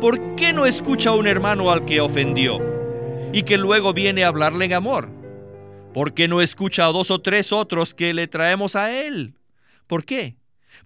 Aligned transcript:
¿Por 0.00 0.36
qué 0.36 0.52
no 0.52 0.64
escucha 0.64 1.10
a 1.10 1.14
un 1.16 1.26
hermano 1.26 1.72
al 1.72 1.84
que 1.84 2.00
ofendió 2.00 2.60
y 3.32 3.42
que 3.42 3.58
luego 3.58 3.92
viene 3.92 4.22
a 4.22 4.28
hablarle 4.28 4.66
en 4.66 4.74
amor? 4.74 5.10
¿Por 5.92 6.14
qué 6.14 6.28
no 6.28 6.40
escucha 6.40 6.86
a 6.86 6.92
dos 6.92 7.10
o 7.10 7.20
tres 7.20 7.52
otros 7.52 7.94
que 7.94 8.14
le 8.14 8.28
traemos 8.28 8.76
a 8.76 8.92
él? 8.92 9.34
¿Por 9.88 10.04
qué? 10.04 10.36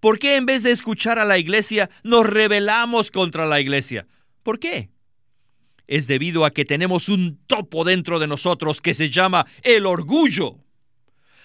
¿Por 0.01 0.19
qué 0.19 0.37
en 0.37 0.47
vez 0.47 0.63
de 0.63 0.71
escuchar 0.71 1.19
a 1.19 1.27
la 1.27 1.37
iglesia 1.37 1.91
nos 2.03 2.25
rebelamos 2.25 3.11
contra 3.11 3.45
la 3.45 3.61
iglesia? 3.61 4.07
¿Por 4.43 4.59
qué? 4.59 4.89
Es 5.87 6.07
debido 6.07 6.47
a 6.47 6.51
que 6.53 6.65
tenemos 6.65 7.11
un 7.11 7.39
topo 7.47 7.85
dentro 7.85 8.19
de 8.19 8.29
nosotros 8.29 8.81
que 8.81 8.95
se 8.95 9.11
llama 9.11 9.45
el 9.63 9.85
orgullo. 9.85 10.57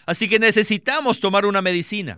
Así 0.06 0.30
que 0.30 0.40
necesitamos 0.40 1.20
tomar 1.20 1.46
una 1.46 1.62
medicina. 1.62 2.18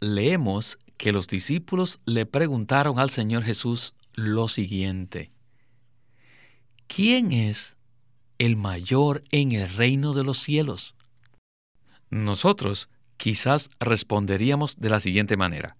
leemos 0.00 0.78
que 0.96 1.12
los 1.12 1.26
discípulos 1.28 2.00
le 2.04 2.26
preguntaron 2.26 2.98
al 2.98 3.10
Señor 3.10 3.42
Jesús 3.42 3.94
lo 4.14 4.48
siguiente. 4.48 5.30
¿Quién 6.86 7.32
es 7.32 7.76
el 8.38 8.56
mayor 8.56 9.22
en 9.30 9.52
el 9.52 9.72
reino 9.72 10.12
de 10.14 10.24
los 10.24 10.38
cielos? 10.38 10.94
Nosotros 12.10 12.88
quizás 13.16 13.70
responderíamos 13.78 14.78
de 14.78 14.90
la 14.90 15.00
siguiente 15.00 15.36
manera. 15.36 15.76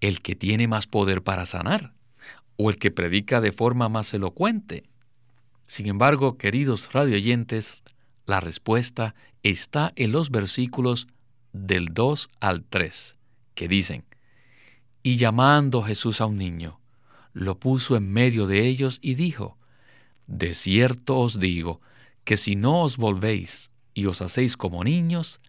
El 0.00 0.20
que 0.20 0.34
tiene 0.34 0.66
más 0.66 0.86
poder 0.86 1.22
para 1.22 1.46
sanar 1.46 1.94
o 2.56 2.70
el 2.70 2.78
que 2.78 2.90
predica 2.90 3.40
de 3.40 3.52
forma 3.52 3.88
más 3.88 4.12
elocuente. 4.14 4.84
Sin 5.66 5.86
embargo, 5.86 6.36
queridos 6.36 6.92
radioyentes, 6.92 7.82
la 8.26 8.40
respuesta 8.40 9.14
está 9.42 9.92
en 9.96 10.12
los 10.12 10.30
versículos 10.30 11.06
del 11.52 11.88
2 11.92 12.30
al 12.40 12.64
3, 12.64 13.16
que 13.54 13.68
dicen, 13.68 14.04
Y 15.02 15.16
llamando 15.16 15.82
Jesús 15.82 16.20
a 16.20 16.26
un 16.26 16.38
niño, 16.38 16.80
lo 17.32 17.58
puso 17.58 17.96
en 17.96 18.10
medio 18.10 18.46
de 18.46 18.66
ellos 18.66 18.98
y 19.02 19.14
dijo, 19.14 19.58
De 20.26 20.54
cierto 20.54 21.18
os 21.18 21.38
digo, 21.38 21.80
que 22.24 22.36
si 22.36 22.56
no 22.56 22.82
os 22.82 22.96
volvéis 22.96 23.70
y 23.92 24.06
os 24.06 24.22
hacéis 24.22 24.56
como 24.56 24.82
niños, 24.82 25.40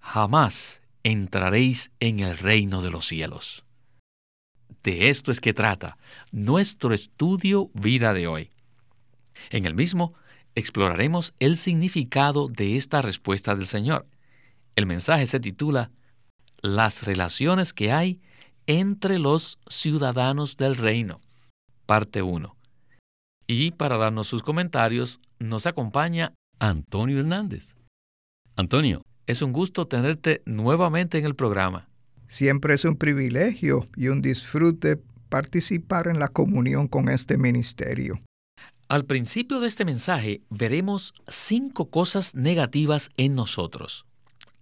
jamás 0.00 0.82
entraréis 1.04 1.92
en 2.00 2.20
el 2.20 2.36
reino 2.36 2.82
de 2.82 2.90
los 2.90 3.06
cielos. 3.06 3.64
De 4.82 5.08
esto 5.08 5.30
es 5.30 5.40
que 5.40 5.54
trata 5.54 5.96
nuestro 6.32 6.92
estudio 6.92 7.70
vida 7.72 8.12
de 8.12 8.26
hoy. 8.26 8.50
En 9.50 9.64
el 9.64 9.74
mismo 9.74 10.14
exploraremos 10.54 11.34
el 11.38 11.56
significado 11.56 12.48
de 12.48 12.76
esta 12.76 13.00
respuesta 13.00 13.54
del 13.54 13.66
Señor. 13.66 14.06
El 14.76 14.86
mensaje 14.86 15.26
se 15.26 15.40
titula 15.40 15.90
Las 16.64 17.02
relaciones 17.02 17.74
que 17.74 17.92
hay 17.92 18.22
entre 18.66 19.18
los 19.18 19.58
ciudadanos 19.68 20.56
del 20.56 20.76
reino, 20.76 21.20
parte 21.84 22.22
1. 22.22 22.56
Y 23.46 23.72
para 23.72 23.98
darnos 23.98 24.28
sus 24.28 24.42
comentarios 24.42 25.20
nos 25.38 25.66
acompaña 25.66 26.32
Antonio 26.58 27.20
Hernández. 27.20 27.76
Antonio, 28.56 29.02
es 29.26 29.42
un 29.42 29.52
gusto 29.52 29.86
tenerte 29.86 30.40
nuevamente 30.46 31.18
en 31.18 31.26
el 31.26 31.34
programa. 31.34 31.86
Siempre 32.28 32.72
es 32.72 32.86
un 32.86 32.96
privilegio 32.96 33.86
y 33.94 34.08
un 34.08 34.22
disfrute 34.22 34.96
participar 35.28 36.08
en 36.08 36.18
la 36.18 36.28
comunión 36.28 36.88
con 36.88 37.10
este 37.10 37.36
ministerio. 37.36 38.22
Al 38.88 39.04
principio 39.04 39.60
de 39.60 39.68
este 39.68 39.84
mensaje 39.84 40.40
veremos 40.48 41.12
cinco 41.28 41.90
cosas 41.90 42.34
negativas 42.34 43.10
en 43.18 43.34
nosotros, 43.34 44.06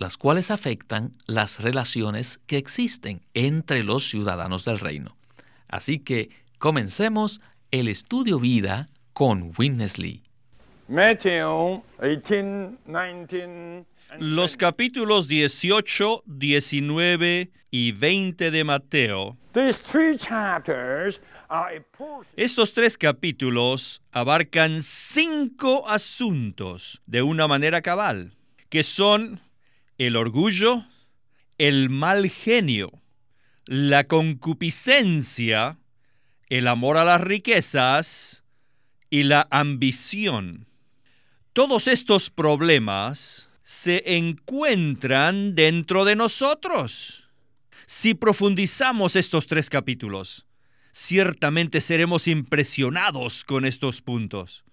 las 0.03 0.19
cuales 0.19 0.51
afectan 0.51 1.15
las 1.27 1.61
relaciones 1.61 2.39
que 2.47 2.59
existen 2.59 3.23
entre 3.33 3.83
los 3.85 4.11
ciudadanos 4.11 4.65
del 4.65 4.79
reino. 4.79 5.17
Así 5.69 5.99
que 5.99 6.29
comencemos 6.59 7.41
el 7.71 7.89
estudio 7.89 8.39
vida 8.39 8.87
con 9.15 9.53
Witness 9.57 9.99
Lee. 9.99 10.23
Los 14.19 14.57
capítulos 14.57 15.29
18, 15.29 16.23
19 16.27 17.51
y 17.71 17.93
20 17.93 18.51
de 18.51 18.65
Mateo 18.65 19.39
estos 22.37 22.73
tres 22.73 22.97
capítulos 22.97 24.03
abarcan 24.13 24.83
cinco 24.83 25.89
asuntos 25.89 27.03
de 27.05 27.21
una 27.21 27.47
manera 27.47 27.83
cabal, 27.83 28.35
que 28.71 28.83
son 28.83 29.41
el 29.99 30.17
orgullo, 30.17 30.85
el 31.59 31.91
mal 31.91 32.29
genio, 32.31 32.93
la 33.67 34.05
concupiscencia, 34.05 35.79
el 36.49 36.67
amor 36.69 36.97
a 36.97 37.05
las 37.05 37.21
riquezas 37.21 38.45
y 39.11 39.23
la 39.25 39.47
ambición. 39.51 40.67
Todos 41.53 41.89
estos 41.89 42.31
problemas 42.31 43.51
se 43.63 44.17
encuentran 44.17 45.55
dentro 45.55 46.05
de 46.05 46.17
nosotros. 46.17 47.29
Si 47.87 48.15
profundizamos 48.15 49.17
estos 49.17 49.47
tres 49.47 49.69
capítulos, 49.69 50.47
ciertamente 50.93 51.81
seremos 51.81 52.27
impresionados 52.27 53.45
con 53.45 53.65
estos 53.65 54.03
puntos 54.03 54.65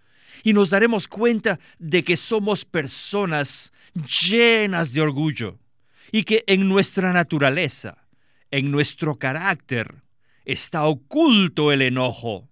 y 0.44 0.54
nos 0.54 0.70
daremos 0.70 1.08
cuenta 1.08 1.60
de 1.78 2.04
que 2.04 2.18
somos 2.18 2.66
personas 2.66 3.74
llenas 4.30 4.94
de 4.94 5.02
orgullo 5.02 5.60
y 6.12 6.24
que 6.24 6.44
en 6.48 6.68
nuestra 6.68 7.14
naturaleza, 7.14 8.08
en 8.52 8.72
nuestro 8.72 9.16
carácter, 9.16 10.04
está 10.46 10.86
oculto 10.86 11.72
el 11.72 11.82
enojo. 11.82 12.50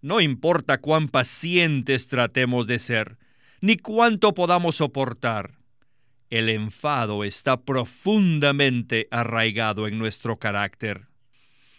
No 0.00 0.20
importa 0.20 0.78
cuán 0.78 1.08
pacientes 1.08 2.08
tratemos 2.08 2.66
de 2.66 2.78
ser, 2.78 3.18
ni 3.60 3.76
cuánto 3.76 4.34
podamos 4.34 4.76
soportar, 4.76 5.58
el 6.30 6.48
enfado 6.48 7.24
está 7.24 7.62
profundamente 7.62 9.08
arraigado 9.10 9.86
en 9.86 9.98
nuestro 9.98 10.38
carácter. 10.38 11.06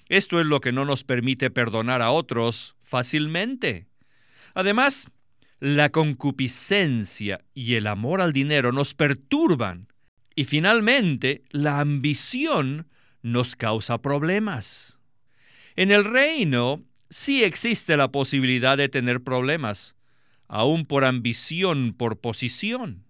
Esto 0.07 0.39
es 0.39 0.45
lo 0.45 0.61
que 0.61 0.71
no 0.71 0.85
nos 0.85 1.03
permite 1.03 1.49
perdonar 1.49 2.01
a 2.01 2.11
otros 2.11 2.75
fácilmente. 2.81 3.87
Además, 4.53 5.09
la 5.59 5.89
concupiscencia 5.89 7.43
y 7.53 7.75
el 7.75 7.87
amor 7.87 8.21
al 8.21 8.33
dinero 8.33 8.71
nos 8.71 8.93
perturban 8.93 9.87
y 10.35 10.43
finalmente 10.45 11.43
la 11.51 11.79
ambición 11.79 12.87
nos 13.21 13.55
causa 13.55 14.01
problemas. 14.01 14.99
En 15.75 15.91
el 15.91 16.03
reino 16.03 16.83
sí 17.09 17.43
existe 17.43 17.97
la 17.97 18.11
posibilidad 18.11 18.77
de 18.77 18.89
tener 18.89 19.23
problemas, 19.23 19.95
aún 20.47 20.85
por 20.85 21.05
ambición, 21.05 21.93
por 21.93 22.19
posición. 22.19 23.05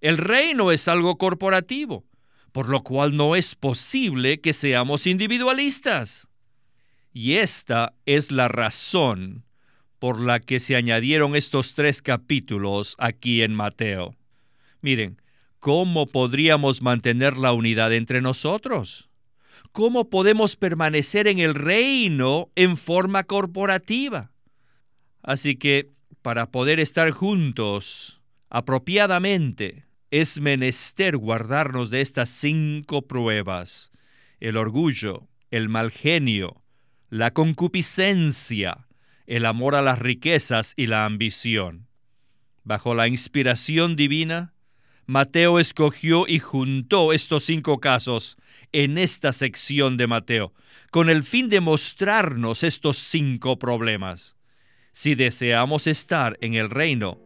El 0.00 0.18
reino 0.18 0.72
es 0.72 0.88
algo 0.88 1.18
corporativo 1.18 2.06
por 2.52 2.68
lo 2.68 2.82
cual 2.82 3.16
no 3.16 3.34
es 3.34 3.54
posible 3.54 4.40
que 4.40 4.52
seamos 4.52 5.06
individualistas. 5.06 6.28
Y 7.12 7.34
esta 7.34 7.94
es 8.06 8.30
la 8.30 8.48
razón 8.48 9.44
por 10.02 10.20
la 10.20 10.40
que 10.40 10.58
se 10.58 10.74
añadieron 10.74 11.36
estos 11.36 11.74
tres 11.74 12.02
capítulos 12.02 12.96
aquí 12.98 13.42
en 13.42 13.54
Mateo. 13.54 14.16
Miren, 14.80 15.22
¿cómo 15.60 16.06
podríamos 16.06 16.82
mantener 16.82 17.36
la 17.36 17.52
unidad 17.52 17.92
entre 17.92 18.20
nosotros? 18.20 19.10
¿Cómo 19.70 20.10
podemos 20.10 20.56
permanecer 20.56 21.28
en 21.28 21.38
el 21.38 21.54
reino 21.54 22.50
en 22.56 22.76
forma 22.76 23.22
corporativa? 23.22 24.32
Así 25.22 25.54
que, 25.54 25.92
para 26.20 26.50
poder 26.50 26.80
estar 26.80 27.12
juntos 27.12 28.20
apropiadamente, 28.50 29.84
es 30.10 30.40
menester 30.40 31.16
guardarnos 31.16 31.90
de 31.90 32.00
estas 32.00 32.28
cinco 32.28 33.02
pruebas, 33.02 33.92
el 34.40 34.56
orgullo, 34.56 35.28
el 35.52 35.68
mal 35.68 35.92
genio, 35.92 36.60
la 37.08 37.32
concupiscencia, 37.32 38.81
el 39.26 39.46
amor 39.46 39.74
a 39.74 39.82
las 39.82 39.98
riquezas 39.98 40.74
y 40.76 40.86
la 40.86 41.04
ambición. 41.04 41.86
Bajo 42.64 42.94
la 42.94 43.08
inspiración 43.08 43.96
divina, 43.96 44.54
Mateo 45.06 45.58
escogió 45.58 46.26
y 46.28 46.38
juntó 46.38 47.12
estos 47.12 47.44
cinco 47.44 47.80
casos 47.80 48.36
en 48.70 48.98
esta 48.98 49.32
sección 49.32 49.96
de 49.96 50.06
Mateo, 50.06 50.54
con 50.90 51.10
el 51.10 51.24
fin 51.24 51.48
de 51.48 51.60
mostrarnos 51.60 52.62
estos 52.62 52.98
cinco 52.98 53.58
problemas. 53.58 54.36
Si 54.92 55.14
deseamos 55.14 55.86
estar 55.86 56.38
en 56.40 56.54
el 56.54 56.70
reino, 56.70 57.18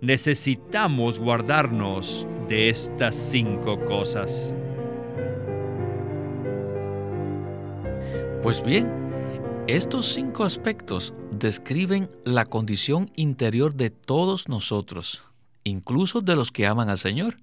necesitamos 0.00 1.18
guardarnos 1.18 2.26
de 2.48 2.70
estas 2.70 3.14
cinco 3.14 3.84
cosas. 3.84 4.56
Pues 8.42 8.64
bien, 8.64 8.88
estos 9.66 10.06
cinco 10.06 10.44
aspectos 10.44 11.12
describen 11.38 12.10
la 12.24 12.44
condición 12.44 13.10
interior 13.16 13.74
de 13.74 13.90
todos 13.90 14.48
nosotros, 14.48 15.22
incluso 15.64 16.20
de 16.20 16.36
los 16.36 16.50
que 16.50 16.66
aman 16.66 16.88
al 16.88 16.98
Señor. 16.98 17.38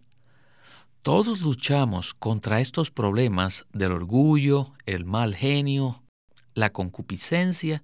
Todos 1.02 1.42
luchamos 1.42 2.14
contra 2.14 2.62
estos 2.62 2.92
problemas 2.92 3.68
del 3.74 3.92
orgullo, 3.92 4.74
el 4.86 5.06
mal 5.06 5.36
genio, 5.36 6.04
la 6.56 6.72
concupiscencia, 6.72 7.84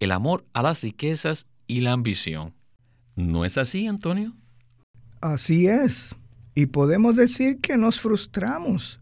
el 0.00 0.12
amor 0.12 0.44
a 0.52 0.62
las 0.62 0.80
riquezas 0.80 1.46
y 1.66 1.80
la 1.80 1.92
ambición. 1.92 2.54
¿No 3.14 3.44
es 3.44 3.58
así, 3.58 3.86
Antonio? 3.86 4.32
Así 5.20 5.66
es. 5.66 6.16
Y 6.54 6.66
podemos 6.66 7.16
decir 7.16 7.58
que 7.58 7.76
nos 7.76 8.00
frustramos. 8.00 9.00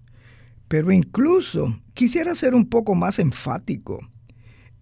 Pero 0.69 0.93
incluso 0.93 1.81
quisiera 1.95 2.35
ser 2.35 2.55
un 2.55 2.69
poco 2.69 2.95
más 2.95 3.19
enfático. 3.19 4.01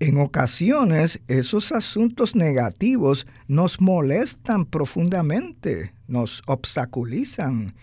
En 0.00 0.18
ocasiones 0.18 1.20
esos 1.26 1.72
asuntos 1.72 2.36
negativos 2.36 3.26
nos 3.48 3.80
molestan 3.80 4.64
profundamente, 4.64 5.92
nos 6.06 6.42
obstaculizan. 6.46 7.74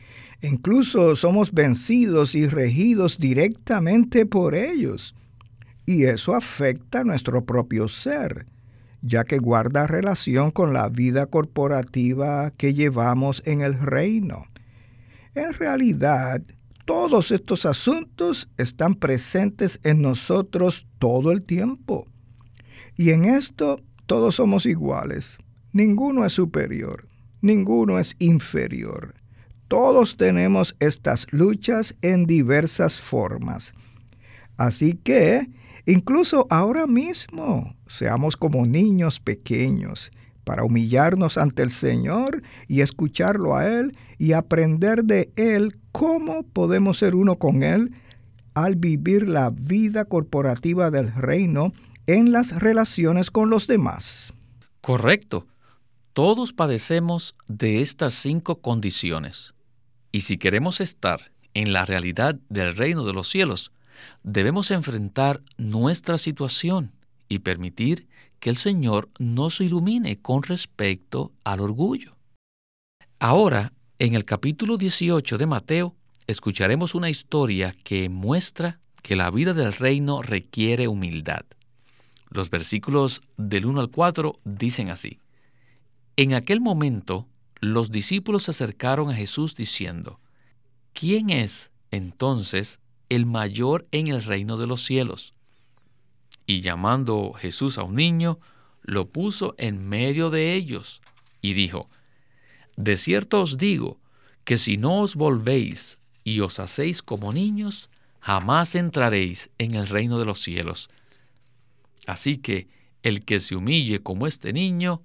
Incluso 0.42 1.18
somos 1.18 1.52
vencidos 1.52 2.34
y 2.34 2.48
regidos 2.48 3.18
directamente 3.20 4.26
por 4.26 4.56
ellos. 4.56 5.14
Y 5.86 6.06
eso 6.06 6.36
afecta 6.36 7.02
a 7.02 7.04
nuestro 7.04 7.44
propio 7.44 7.90
ser, 7.90 8.46
ya 9.02 9.26
que 9.26 9.38
guarda 9.38 9.86
relación 9.86 10.52
con 10.52 10.72
la 10.72 10.88
vida 10.88 11.26
corporativa 11.26 12.52
que 12.52 12.74
llevamos 12.74 13.44
en 13.46 13.62
el 13.62 13.78
reino. 13.78 14.46
En 15.36 15.54
realidad, 15.54 16.42
todos 16.86 17.32
estos 17.32 17.66
asuntos 17.66 18.48
están 18.58 18.94
presentes 18.96 19.80
en 19.84 20.02
nosotros 20.02 20.86
todo 21.00 21.32
el 21.32 21.42
tiempo. 21.42 22.08
Y 22.96 23.10
en 23.10 23.26
esto 23.26 23.82
todos 24.06 24.36
somos 24.36 24.66
iguales. 24.66 25.38
Ninguno 25.74 26.26
es 26.26 26.34
superior, 26.34 27.08
ninguno 27.42 28.00
es 28.00 28.16
inferior. 28.20 29.16
Todos 29.68 30.16
tenemos 30.16 30.76
estas 30.80 31.26
luchas 31.32 31.96
en 32.02 32.26
diversas 32.26 33.02
formas. 33.02 33.74
Así 34.56 34.94
que, 34.94 35.50
incluso 35.88 36.46
ahora 36.52 36.86
mismo, 36.86 37.76
seamos 37.88 38.38
como 38.38 38.66
niños 38.68 39.20
pequeños 39.20 40.12
para 40.44 40.64
humillarnos 40.64 41.38
ante 41.40 41.64
el 41.64 41.72
Señor 41.72 42.44
y 42.68 42.82
escucharlo 42.82 43.56
a 43.56 43.68
Él 43.68 43.98
y 44.20 44.34
aprender 44.34 45.04
de 45.04 45.32
Él 45.36 45.80
cómo 45.96 46.44
podemos 46.44 46.98
ser 46.98 47.16
uno 47.16 47.38
con 47.38 47.64
Él 47.64 47.94
al 48.54 48.76
vivir 48.76 49.30
la 49.30 49.50
vida 49.50 50.04
corporativa 50.04 50.92
del 50.92 51.14
reino 51.14 51.72
en 52.06 52.34
las 52.34 52.52
relaciones 52.52 53.32
con 53.32 53.50
los 53.50 53.66
demás. 53.66 54.34
Correcto. 54.82 55.48
Todos 56.12 56.52
padecemos 56.52 57.34
de 57.48 57.82
estas 57.82 58.14
cinco 58.14 58.58
condiciones. 58.58 59.54
Y 60.12 60.22
si 60.22 60.38
queremos 60.38 60.82
estar 60.82 61.32
en 61.54 61.72
la 61.72 61.86
realidad 61.86 62.36
del 62.50 62.76
reino 62.76 63.06
de 63.06 63.14
los 63.14 63.30
cielos, 63.30 63.72
debemos 64.22 64.72
enfrentar 64.72 65.42
nuestra 65.56 66.18
situación 66.18 66.92
y 67.30 67.40
permitir 67.40 68.10
que 68.42 68.50
el 68.50 68.58
Señor 68.58 69.08
nos 69.18 69.62
ilumine 69.62 70.18
con 70.18 70.44
respecto 70.44 71.32
al 71.46 71.62
orgullo. 71.62 72.18
Ahora, 73.18 73.72
en 74.00 74.14
el 74.14 74.26
capítulo 74.26 74.78
18 74.78 75.38
de 75.38 75.46
Mateo, 75.46 75.96
escucharemos 76.28 76.96
una 76.96 77.10
historia 77.10 77.74
que 77.84 78.10
muestra 78.10 78.80
que 79.02 79.16
la 79.16 79.32
vida 79.32 79.54
del 79.54 79.72
reino 79.72 80.22
requiere 80.22 80.88
humildad. 80.88 81.46
Los 82.30 82.50
versículos 82.50 83.22
del 83.38 83.66
1 83.66 83.80
al 83.80 83.90
4 83.90 84.40
dicen 84.44 84.90
así. 84.90 85.20
En 86.18 86.34
aquel 86.34 86.60
momento, 86.60 87.28
los 87.62 87.92
discípulos 87.92 88.44
se 88.44 88.52
acercaron 88.52 89.10
a 89.10 89.16
Jesús 89.16 89.56
diciendo, 89.56 90.20
¿quién 90.94 91.30
es 91.30 91.72
entonces 91.92 92.80
el 93.08 93.26
mayor 93.26 93.88
en 93.92 94.08
el 94.08 94.22
reino 94.24 94.58
de 94.58 94.68
los 94.68 94.84
cielos? 94.84 95.34
Y 96.46 96.60
llamando 96.60 97.32
Jesús 97.34 97.78
a 97.78 97.84
un 97.84 97.96
niño, 97.96 98.40
lo 98.82 99.08
puso 99.08 99.56
en 99.58 99.88
medio 99.88 100.30
de 100.30 100.54
ellos 100.54 101.02
y 101.42 101.54
dijo, 101.54 101.88
De 102.76 102.98
cierto 102.98 103.42
os 103.42 103.58
digo 103.58 104.00
que 104.44 104.58
si 104.58 104.78
no 104.78 105.02
os 105.02 105.16
volvéis 105.16 106.00
y 106.24 106.42
os 106.42 106.60
hacéis 106.60 107.02
como 107.02 107.34
niños, 107.34 107.90
jamás 108.20 108.76
entraréis 108.76 109.50
en 109.58 109.76
el 109.76 109.88
reino 109.88 110.20
de 110.20 110.26
los 110.26 110.40
cielos. 110.42 110.90
Así 112.06 112.38
que 112.38 112.68
el 113.04 113.24
que 113.24 113.40
se 113.40 113.56
humille 113.56 114.02
como 114.02 114.28
este 114.28 114.52
niño 114.54 115.04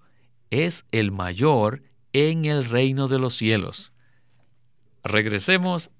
es 0.51 0.87
el 0.91 1.13
mayor 1.13 1.83
en 2.13 2.45
el 2.45 2.65
reino 2.65 3.09
de 3.09 3.19
los 3.19 3.35
cielos. 3.35 3.93
Regresemos 5.05 5.91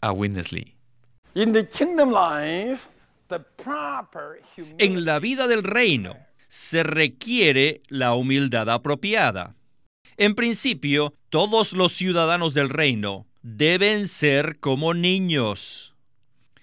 a 0.00 0.12
Winnesley. 0.12 0.74
En 4.78 5.04
la 5.04 5.18
vida 5.18 5.46
del 5.46 5.62
reino 5.62 6.16
se 6.48 6.82
requiere 6.82 7.82
la 7.88 8.14
humildad 8.14 8.70
apropiada. 8.70 9.54
En 10.18 10.34
principio, 10.34 11.14
todos 11.28 11.74
los 11.74 11.92
ciudadanos 11.92 12.52
del 12.52 12.70
reino 12.70 13.28
deben 13.42 14.08
ser 14.08 14.58
como 14.58 14.92
niños. 14.92 15.94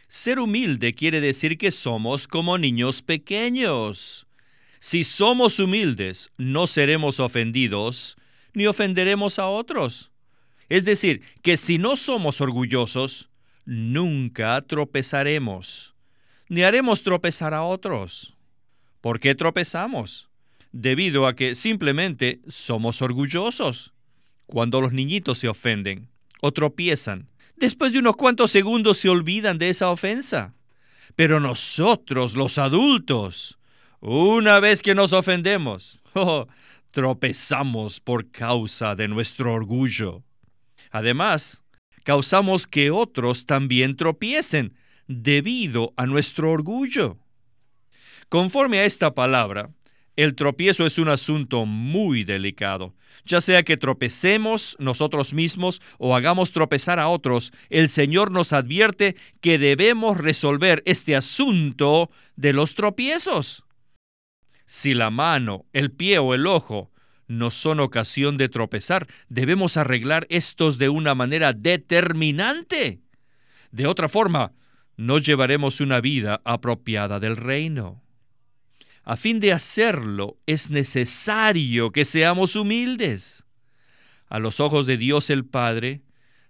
Ser 0.10 0.40
humilde 0.40 0.94
quiere 0.94 1.22
decir 1.22 1.57
que 1.57 1.72
somos 1.72 2.28
como 2.28 2.57
niños 2.57 3.02
pequeños. 3.02 4.28
Si 4.80 5.06
somos 5.06 5.57
humildes, 5.60 6.31
no 6.38 6.68
seremos 6.68 7.22
ofendidos 7.22 8.18
ni 8.54 8.68
ofenderemos 8.68 9.40
a 9.40 9.48
otros. 9.48 10.12
Es 10.68 10.84
decir, 10.84 11.22
que 11.42 11.56
si 11.56 11.78
no 11.78 11.96
somos 11.96 12.42
orgullosos, 12.42 13.30
nunca 13.63 14.62
tropezaremos, 14.63 15.96
ni 16.50 16.63
haremos 16.63 17.04
tropezar 17.04 17.54
a 17.54 17.63
otros. 17.63 18.35
¿Por 19.00 19.21
qué 19.21 19.33
tropezamos? 19.33 20.30
Debido 20.77 21.25
a 21.25 21.37
que 21.37 21.55
simplemente 21.55 22.41
somos 22.47 23.01
orgullosos. 23.01 23.94
Cuando 24.45 24.81
los 24.81 24.91
niñitos 24.91 25.37
se 25.37 25.47
ofenden 25.47 26.09
o 26.41 26.51
tropiezan, 26.51 27.29
después 27.55 27.94
de 27.94 27.99
unos 27.99 28.17
cuantos 28.17 28.51
segundos 28.51 28.97
se 28.97 29.07
olvidan 29.07 29.57
de 29.57 29.69
esa 29.69 29.89
ofensa. 29.89 30.53
Pero 31.15 31.39
nosotros, 31.39 32.35
los 32.35 32.57
adultos, 32.57 33.57
una 34.01 34.59
vez 34.59 34.81
que 34.81 34.95
nos 34.95 35.13
ofendemos, 35.13 36.01
oh, 36.13 36.45
tropezamos 36.91 38.01
por 38.01 38.29
causa 38.29 38.95
de 38.95 39.07
nuestro 39.07 39.53
orgullo. 39.53 40.23
Además, 40.91 41.63
causamos 42.03 42.67
que 42.67 42.91
otros 42.91 43.45
también 43.45 43.95
tropiecen 43.95 44.75
debido 45.07 45.94
a 45.95 46.05
nuestro 46.05 46.51
orgullo. 46.51 47.17
Conforme 48.27 48.79
a 48.79 48.83
esta 48.83 49.15
palabra, 49.15 49.69
el 50.16 50.36
tropiezo 50.36 50.86
es 50.86 50.98
un 50.98 51.10
asunto 51.10 51.66
muy 51.66 52.24
delicado. 52.24 52.94
Ya 53.26 53.42
sea 53.42 53.64
que 53.64 53.78
tropecemos 53.78 54.76
nosotros 54.80 55.34
mismos 55.34 55.81
o 55.98 56.16
hagamos 56.16 56.52
tropezar 56.52 57.00
a 57.00 57.07
otros, 57.07 57.54
el 57.69 57.90
Señor 57.90 58.31
nos 58.31 58.54
advierte 58.54 59.16
que 59.42 59.57
debemos 59.57 60.18
resolver 60.18 60.84
este 60.86 61.16
asunto 61.16 62.10
de 62.36 62.54
los 62.54 62.76
tropiezos. 62.76 63.64
Si 64.66 64.94
la 64.94 65.10
mano, 65.10 65.66
el 65.74 65.92
pie 65.92 66.19
o 66.19 66.34
el 66.34 66.48
ojo 66.48 66.92
no 67.28 67.52
son 67.52 67.80
ocasión 67.80 68.38
de 68.38 68.50
tropezar, 68.50 69.07
debemos 69.30 69.78
arreglar 69.78 70.28
estos 70.30 70.78
de 70.78 70.90
una 70.90 71.16
manera 71.16 71.54
determinante. 71.54 73.02
De 73.72 73.88
otra 73.88 74.07
forma, 74.07 74.54
no 74.98 75.18
llevaremos 75.18 75.81
una 75.81 76.02
vida 76.02 76.42
apropiada 76.45 77.19
del 77.19 77.36
reino. 77.36 78.05
A 79.06 79.16
fin 79.18 79.40
de 79.40 79.54
hacerlo, 79.54 80.40
es 80.47 80.71
necesario 80.71 81.92
que 81.92 82.06
seamos 82.06 82.56
humildes. 82.56 83.45
A 84.28 84.40
los 84.40 84.59
ojos 84.59 84.88
de 84.88 84.97
Dios 84.97 85.30
el 85.30 85.45
Padre, 85.45 86.02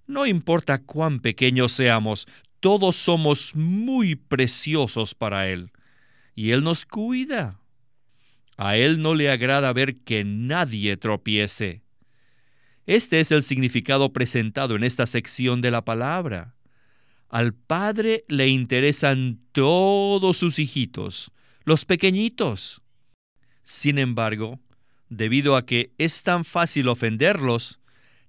no 0.08 0.26
importa 0.26 0.82
cuán 0.82 1.20
pequeños 1.20 1.74
seamos, 1.74 2.28
todos 2.62 2.96
somos 2.96 3.54
muy 3.56 4.16
preciosos 4.16 5.14
para 5.14 5.50
Él, 5.50 5.72
y 6.34 6.52
Él 6.52 6.64
nos 6.64 6.86
cuida. 6.86 7.60
A 8.56 8.78
Él 8.78 9.02
no 9.02 9.16
le 9.16 9.30
agrada 9.30 9.74
ver 9.74 9.98
que 9.98 10.24
nadie 10.24 10.96
tropiece. 10.96 11.82
Este 12.86 13.20
es 13.20 13.32
el 13.32 13.44
significado 13.44 14.14
presentado 14.14 14.78
en 14.78 14.86
esta 14.86 15.06
sección 15.06 15.60
de 15.60 15.72
la 15.72 15.84
palabra. 15.84 16.56
Al 17.28 17.54
Padre 17.54 18.24
le 18.30 18.48
interesan 18.48 19.42
todos 19.52 20.38
sus 20.38 20.58
hijitos, 20.58 21.34
los 21.66 21.84
pequeñitos. 21.86 22.82
Sin 23.64 23.98
embargo, 23.98 24.60
debido 25.10 25.56
a 25.58 25.66
que 25.66 25.92
es 25.98 26.24
tan 26.24 26.46
fácil 26.46 26.88
ofenderlos, 26.88 27.80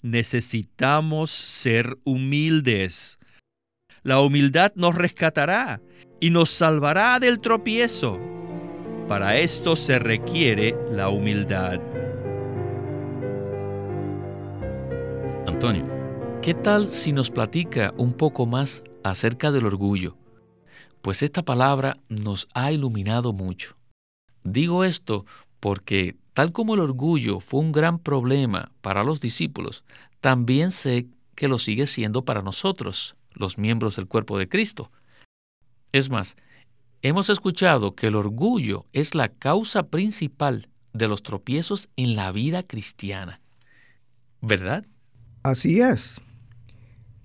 necesitamos 0.02 1.30
ser 1.30 1.98
humildes. 2.04 3.18
La 4.02 4.20
humildad 4.20 4.72
nos 4.74 4.94
rescatará 4.94 5.80
y 6.18 6.30
nos 6.30 6.50
salvará 6.50 7.18
del 7.20 7.40
tropiezo. 7.40 8.18
Para 9.06 9.36
esto 9.36 9.76
se 9.76 9.98
requiere 9.98 10.74
la 10.90 11.10
humildad. 11.10 11.80
Antonio, 15.46 15.86
¿qué 16.40 16.54
tal 16.54 16.88
si 16.88 17.12
nos 17.12 17.30
platica 17.30 17.92
un 17.98 18.14
poco 18.14 18.46
más 18.46 18.82
acerca 19.04 19.52
del 19.52 19.66
orgullo? 19.66 20.16
Pues 21.06 21.22
esta 21.22 21.44
palabra 21.44 21.96
nos 22.08 22.48
ha 22.52 22.72
iluminado 22.72 23.32
mucho. 23.32 23.76
Digo 24.42 24.82
esto 24.82 25.24
porque 25.60 26.16
tal 26.32 26.50
como 26.50 26.74
el 26.74 26.80
orgullo 26.80 27.38
fue 27.38 27.60
un 27.60 27.70
gran 27.70 28.00
problema 28.00 28.72
para 28.80 29.04
los 29.04 29.20
discípulos, 29.20 29.84
también 30.20 30.72
sé 30.72 31.06
que 31.36 31.46
lo 31.46 31.60
sigue 31.60 31.86
siendo 31.86 32.24
para 32.24 32.42
nosotros, 32.42 33.14
los 33.34 33.56
miembros 33.56 33.94
del 33.94 34.08
cuerpo 34.08 34.36
de 34.36 34.48
Cristo. 34.48 34.90
Es 35.92 36.10
más, 36.10 36.34
hemos 37.02 37.30
escuchado 37.30 37.94
que 37.94 38.08
el 38.08 38.16
orgullo 38.16 38.84
es 38.92 39.14
la 39.14 39.28
causa 39.28 39.84
principal 39.84 40.70
de 40.92 41.06
los 41.06 41.22
tropiezos 41.22 41.88
en 41.94 42.16
la 42.16 42.32
vida 42.32 42.64
cristiana. 42.64 43.40
¿Verdad? 44.40 44.84
Así 45.44 45.80
es. 45.80 46.20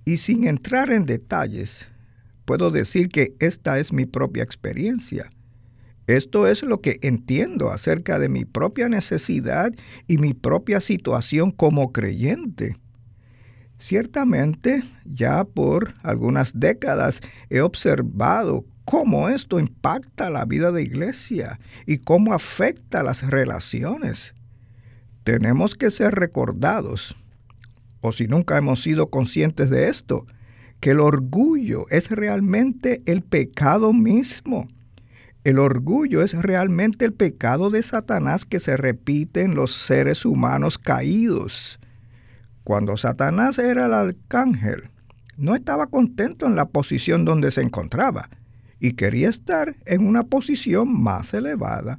Y 0.05 0.19
sin 0.19 0.47
entrar 0.47 0.91
en 0.91 1.07
detalles, 1.07 1.88
puedo 2.51 2.70
decir 2.70 3.08
que 3.08 3.34
esta 3.39 3.79
es 3.79 3.93
mi 3.93 4.05
propia 4.05 4.43
experiencia. 4.43 5.29
Esto 6.05 6.48
es 6.48 6.63
lo 6.63 6.81
que 6.81 7.00
entiendo 7.01 7.72
acerca 7.72 8.20
de 8.20 8.27
mi 8.27 8.43
propia 8.43 8.89
necesidad 8.89 9.72
y 10.05 10.17
mi 10.17 10.34
propia 10.34 10.81
situación 10.81 11.51
como 11.51 11.93
creyente. 11.93 12.75
Ciertamente, 13.79 14.84
ya 15.05 15.46
por 15.46 15.93
algunas 16.03 16.51
décadas 16.60 17.22
he 17.50 17.62
observado 17.62 18.65
cómo 18.84 19.29
esto 19.29 19.58
impacta 19.58 20.29
la 20.29 20.43
vida 20.43 20.74
de 20.74 20.84
iglesia 20.84 21.58
y 21.86 22.00
cómo 22.00 22.34
afecta 22.34 23.01
las 23.01 23.22
relaciones. 23.22 24.34
Tenemos 25.24 25.75
que 25.75 25.89
ser 25.89 26.15
recordados 26.15 27.15
o 28.01 28.12
si 28.12 28.27
nunca 28.27 28.58
hemos 28.58 28.84
sido 28.84 29.10
conscientes 29.10 29.70
de 29.70 29.88
esto, 29.88 30.25
que 30.81 30.91
el 30.91 31.00
orgullo 31.00 31.85
es 31.89 32.09
realmente 32.09 33.01
el 33.05 33.21
pecado 33.21 33.93
mismo. 33.93 34.67
El 35.43 35.59
orgullo 35.59 36.21
es 36.21 36.33
realmente 36.33 37.05
el 37.05 37.13
pecado 37.13 37.69
de 37.69 37.81
Satanás 37.81 38.43
que 38.43 38.59
se 38.59 38.75
repite 38.75 39.43
en 39.43 39.55
los 39.55 39.73
seres 39.73 40.25
humanos 40.25 40.77
caídos. 40.77 41.79
Cuando 42.63 42.97
Satanás 42.97 43.57
era 43.57 43.85
el 43.85 43.93
arcángel, 43.93 44.89
no 45.38 45.55
estaba 45.55 45.88
contento 45.88 46.45
en 46.45 46.55
la 46.55 46.65
posición 46.65 47.23
donde 47.23 47.51
se 47.51 47.61
encontraba 47.61 48.29
y 48.79 48.93
quería 48.93 49.29
estar 49.29 49.77
en 49.85 50.05
una 50.05 50.23
posición 50.23 51.01
más 51.01 51.33
elevada. 51.33 51.97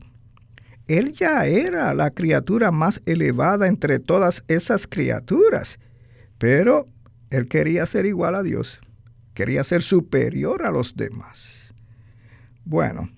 Él 0.86 1.12
ya 1.12 1.46
era 1.46 1.94
la 1.94 2.10
criatura 2.10 2.70
más 2.70 3.00
elevada 3.06 3.68
entre 3.68 4.00
todas 4.00 4.44
esas 4.48 4.86
criaturas 4.86 5.78
pero 6.42 6.88
él 7.32 7.48
quería 7.48 7.86
ser 7.86 8.04
igual 8.04 8.34
a 8.34 8.42
Dios, 8.42 8.78
quería 9.32 9.64
ser 9.64 9.82
superior 9.82 10.66
a 10.66 10.70
los 10.70 10.96
demás. 10.96 11.72
Bueno, 12.66 13.08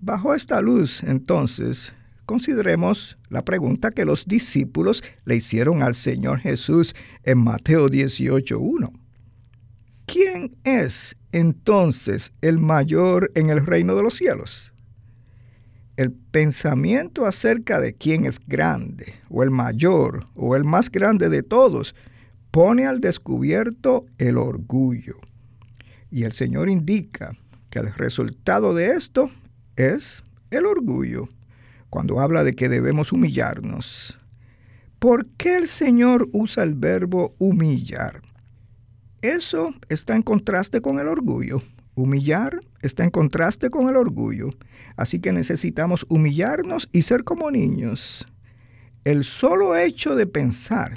bajo 0.00 0.34
esta 0.34 0.60
luz, 0.60 1.04
entonces, 1.04 1.92
consideremos 2.26 3.16
la 3.28 3.44
pregunta 3.44 3.92
que 3.92 4.04
los 4.04 4.26
discípulos 4.26 5.04
le 5.24 5.36
hicieron 5.36 5.84
al 5.84 5.94
Señor 5.94 6.40
Jesús 6.40 6.92
en 7.22 7.38
Mateo 7.38 7.88
18.1. 7.88 8.92
¿Quién 10.06 10.56
es 10.64 11.14
entonces 11.30 12.32
el 12.40 12.58
mayor 12.58 13.30
en 13.36 13.48
el 13.48 13.64
reino 13.64 13.94
de 13.94 14.02
los 14.02 14.14
cielos? 14.16 14.72
El 15.96 16.10
pensamiento 16.10 17.26
acerca 17.26 17.78
de 17.78 17.94
quién 17.94 18.24
es 18.24 18.40
grande, 18.44 19.14
o 19.28 19.44
el 19.44 19.52
mayor, 19.52 20.26
o 20.34 20.56
el 20.56 20.64
más 20.64 20.90
grande 20.90 21.28
de 21.28 21.44
todos, 21.44 21.94
pone 22.52 22.86
al 22.86 23.00
descubierto 23.00 24.04
el 24.18 24.36
orgullo. 24.36 25.16
Y 26.10 26.24
el 26.24 26.32
Señor 26.32 26.68
indica 26.68 27.34
que 27.70 27.78
el 27.78 27.92
resultado 27.94 28.74
de 28.74 28.92
esto 28.92 29.30
es 29.76 30.22
el 30.50 30.66
orgullo, 30.66 31.28
cuando 31.88 32.20
habla 32.20 32.44
de 32.44 32.52
que 32.52 32.68
debemos 32.68 33.10
humillarnos. 33.10 34.18
¿Por 34.98 35.26
qué 35.38 35.56
el 35.56 35.66
Señor 35.66 36.28
usa 36.32 36.62
el 36.62 36.74
verbo 36.74 37.34
humillar? 37.38 38.20
Eso 39.22 39.74
está 39.88 40.14
en 40.14 40.22
contraste 40.22 40.82
con 40.82 41.00
el 41.00 41.08
orgullo. 41.08 41.62
Humillar 41.94 42.60
está 42.82 43.02
en 43.02 43.10
contraste 43.10 43.70
con 43.70 43.88
el 43.88 43.96
orgullo. 43.96 44.50
Así 44.96 45.20
que 45.20 45.32
necesitamos 45.32 46.04
humillarnos 46.10 46.88
y 46.92 47.02
ser 47.02 47.24
como 47.24 47.50
niños. 47.50 48.26
El 49.04 49.24
solo 49.24 49.74
hecho 49.74 50.14
de 50.14 50.26
pensar 50.26 50.92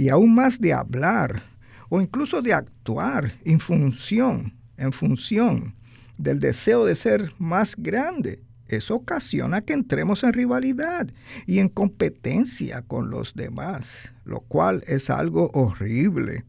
y 0.00 0.08
aún 0.08 0.34
más 0.34 0.58
de 0.58 0.72
hablar 0.72 1.42
o 1.90 2.00
incluso 2.00 2.40
de 2.40 2.54
actuar 2.54 3.34
en 3.44 3.60
función, 3.60 4.54
en 4.78 4.94
función 4.94 5.74
del 6.16 6.40
deseo 6.40 6.86
de 6.86 6.94
ser 6.94 7.34
más 7.38 7.74
grande. 7.76 8.42
Eso 8.68 8.94
ocasiona 8.94 9.60
que 9.60 9.74
entremos 9.74 10.24
en 10.24 10.32
rivalidad 10.32 11.10
y 11.44 11.58
en 11.58 11.68
competencia 11.68 12.80
con 12.80 13.10
los 13.10 13.34
demás, 13.34 14.10
lo 14.24 14.40
cual 14.40 14.82
es 14.86 15.10
algo 15.10 15.50
horrible. 15.52 16.46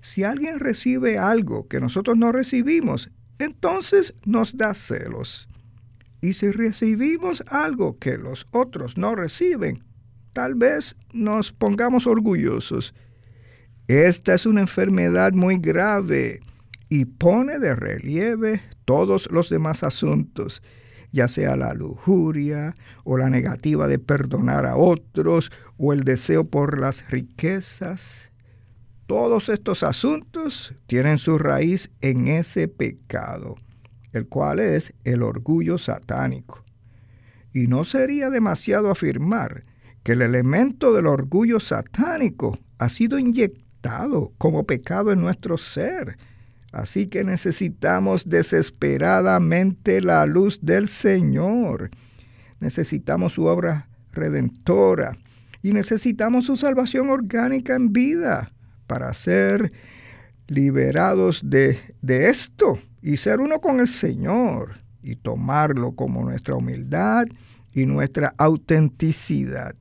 Si 0.00 0.24
alguien 0.24 0.58
recibe 0.58 1.16
algo 1.16 1.68
que 1.68 1.78
nosotros 1.78 2.18
no 2.18 2.32
recibimos, 2.32 3.08
entonces 3.38 4.14
nos 4.24 4.56
da 4.56 4.74
celos. 4.74 5.48
Y 6.20 6.32
si 6.32 6.50
recibimos 6.50 7.44
algo 7.46 8.00
que 8.00 8.18
los 8.18 8.48
otros 8.50 8.96
no 8.96 9.14
reciben, 9.14 9.84
tal 10.34 10.56
vez 10.56 10.96
nos 11.14 11.52
pongamos 11.52 12.06
orgullosos. 12.06 12.92
Esta 13.88 14.34
es 14.34 14.44
una 14.44 14.60
enfermedad 14.60 15.32
muy 15.32 15.56
grave 15.56 16.40
y 16.90 17.06
pone 17.06 17.58
de 17.58 17.74
relieve 17.74 18.60
todos 18.84 19.30
los 19.30 19.48
demás 19.48 19.82
asuntos, 19.82 20.62
ya 21.12 21.28
sea 21.28 21.56
la 21.56 21.72
lujuria 21.72 22.74
o 23.04 23.16
la 23.16 23.30
negativa 23.30 23.88
de 23.88 23.98
perdonar 23.98 24.66
a 24.66 24.76
otros 24.76 25.50
o 25.78 25.92
el 25.92 26.02
deseo 26.02 26.44
por 26.44 26.78
las 26.78 27.08
riquezas. 27.10 28.30
Todos 29.06 29.48
estos 29.48 29.82
asuntos 29.82 30.74
tienen 30.86 31.18
su 31.18 31.38
raíz 31.38 31.90
en 32.00 32.26
ese 32.26 32.68
pecado, 32.68 33.54
el 34.12 34.28
cual 34.28 34.58
es 34.58 34.92
el 35.04 35.22
orgullo 35.22 35.78
satánico. 35.78 36.64
Y 37.52 37.68
no 37.68 37.84
sería 37.84 38.30
demasiado 38.30 38.90
afirmar 38.90 39.62
que 40.04 40.12
el 40.12 40.22
elemento 40.22 40.92
del 40.92 41.06
orgullo 41.06 41.58
satánico 41.58 42.56
ha 42.78 42.88
sido 42.88 43.18
inyectado 43.18 44.32
como 44.38 44.64
pecado 44.64 45.12
en 45.12 45.20
nuestro 45.20 45.58
ser. 45.58 46.16
Así 46.72 47.06
que 47.06 47.24
necesitamos 47.24 48.28
desesperadamente 48.28 50.00
la 50.02 50.26
luz 50.26 50.58
del 50.60 50.88
Señor. 50.88 51.90
Necesitamos 52.60 53.32
su 53.32 53.46
obra 53.46 53.88
redentora 54.12 55.16
y 55.62 55.72
necesitamos 55.72 56.46
su 56.46 56.56
salvación 56.56 57.08
orgánica 57.08 57.74
en 57.74 57.92
vida 57.92 58.50
para 58.86 59.12
ser 59.14 59.72
liberados 60.48 61.40
de, 61.42 61.78
de 62.02 62.28
esto 62.28 62.78
y 63.00 63.16
ser 63.16 63.40
uno 63.40 63.60
con 63.60 63.80
el 63.80 63.88
Señor 63.88 64.76
y 65.02 65.16
tomarlo 65.16 65.92
como 65.92 66.22
nuestra 66.22 66.54
humildad 66.54 67.26
y 67.72 67.86
nuestra 67.86 68.34
autenticidad. 68.36 69.74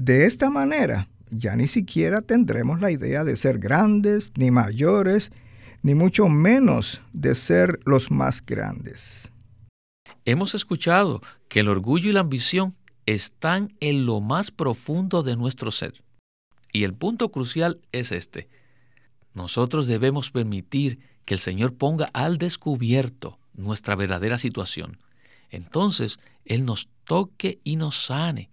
De 0.00 0.24
esta 0.24 0.48
manera, 0.48 1.10
ya 1.30 1.56
ni 1.56 1.68
siquiera 1.68 2.22
tendremos 2.22 2.80
la 2.80 2.90
idea 2.90 3.22
de 3.22 3.36
ser 3.36 3.58
grandes, 3.58 4.32
ni 4.34 4.50
mayores, 4.50 5.30
ni 5.82 5.94
mucho 5.94 6.26
menos 6.30 7.02
de 7.12 7.34
ser 7.34 7.80
los 7.84 8.10
más 8.10 8.42
grandes. 8.42 9.30
Hemos 10.24 10.54
escuchado 10.54 11.20
que 11.50 11.60
el 11.60 11.68
orgullo 11.68 12.08
y 12.08 12.14
la 12.14 12.20
ambición 12.20 12.74
están 13.04 13.74
en 13.80 14.06
lo 14.06 14.22
más 14.22 14.50
profundo 14.50 15.22
de 15.22 15.36
nuestro 15.36 15.70
ser. 15.70 16.02
Y 16.72 16.84
el 16.84 16.94
punto 16.94 17.30
crucial 17.30 17.78
es 17.92 18.10
este. 18.10 18.48
Nosotros 19.34 19.86
debemos 19.86 20.30
permitir 20.30 20.98
que 21.26 21.34
el 21.34 21.40
Señor 21.40 21.74
ponga 21.74 22.08
al 22.14 22.38
descubierto 22.38 23.38
nuestra 23.52 23.96
verdadera 23.96 24.38
situación. 24.38 24.96
Entonces, 25.50 26.18
Él 26.46 26.64
nos 26.64 26.88
toque 27.04 27.60
y 27.64 27.76
nos 27.76 28.06
sane 28.06 28.48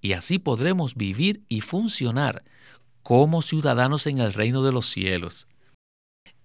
y 0.00 0.12
así 0.12 0.38
podremos 0.38 0.94
vivir 0.94 1.42
y 1.48 1.60
funcionar 1.60 2.44
como 3.02 3.42
ciudadanos 3.42 4.06
en 4.06 4.18
el 4.18 4.32
reino 4.32 4.62
de 4.62 4.72
los 4.72 4.86
cielos. 4.90 5.46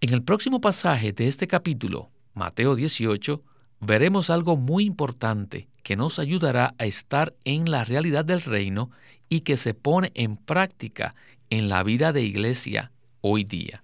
En 0.01 0.13
el 0.13 0.23
próximo 0.23 0.61
pasaje 0.61 1.13
de 1.13 1.27
este 1.27 1.47
capítulo, 1.47 2.09
Mateo 2.33 2.75
18, 2.75 3.43
veremos 3.79 4.29
algo 4.29 4.57
muy 4.57 4.85
importante 4.85 5.67
que 5.83 5.95
nos 5.95 6.19
ayudará 6.19 6.73
a 6.77 6.85
estar 6.85 7.35
en 7.43 7.69
la 7.69 7.85
realidad 7.85 8.25
del 8.25 8.41
reino 8.41 8.91
y 9.29 9.41
que 9.41 9.57
se 9.57 9.73
pone 9.73 10.11
en 10.15 10.37
práctica 10.37 11.15
en 11.49 11.69
la 11.69 11.83
vida 11.83 12.13
de 12.13 12.23
iglesia 12.23 12.91
hoy 13.21 13.43
día. 13.43 13.83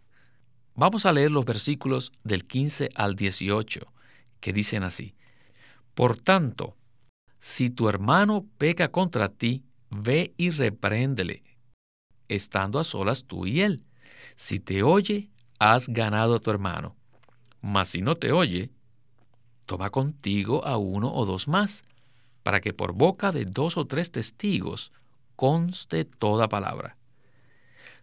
Vamos 0.75 1.05
a 1.05 1.11
leer 1.11 1.31
los 1.31 1.45
versículos 1.45 2.11
del 2.23 2.45
15 2.45 2.89
al 2.95 3.15
18, 3.15 3.91
que 4.39 4.53
dicen 4.53 4.83
así. 4.83 5.13
Por 5.93 6.15
tanto, 6.15 6.77
si 7.39 7.69
tu 7.69 7.87
hermano 7.87 8.45
peca 8.57 8.91
contra 8.91 9.29
ti, 9.29 9.63
ve 9.89 10.33
y 10.37 10.51
repréndele, 10.51 11.43
estando 12.27 12.79
a 12.79 12.83
solas 12.83 13.25
tú 13.25 13.45
y 13.45 13.61
él. 13.61 13.83
Si 14.35 14.59
te 14.59 14.83
oye, 14.83 15.29
has 15.57 15.87
ganado 15.87 16.35
a 16.35 16.39
tu 16.39 16.51
hermano. 16.51 16.95
Mas 17.61 17.89
si 17.89 18.01
no 18.01 18.15
te 18.15 18.31
oye, 18.31 18.69
toma 19.65 19.89
contigo 19.89 20.65
a 20.65 20.77
uno 20.77 21.13
o 21.13 21.25
dos 21.25 21.47
más, 21.47 21.83
para 22.43 22.61
que 22.61 22.73
por 22.73 22.93
boca 22.93 23.31
de 23.31 23.45
dos 23.45 23.77
o 23.77 23.85
tres 23.85 24.11
testigos 24.11 24.91
conste 25.35 26.05
toda 26.05 26.49
palabra. 26.49 26.97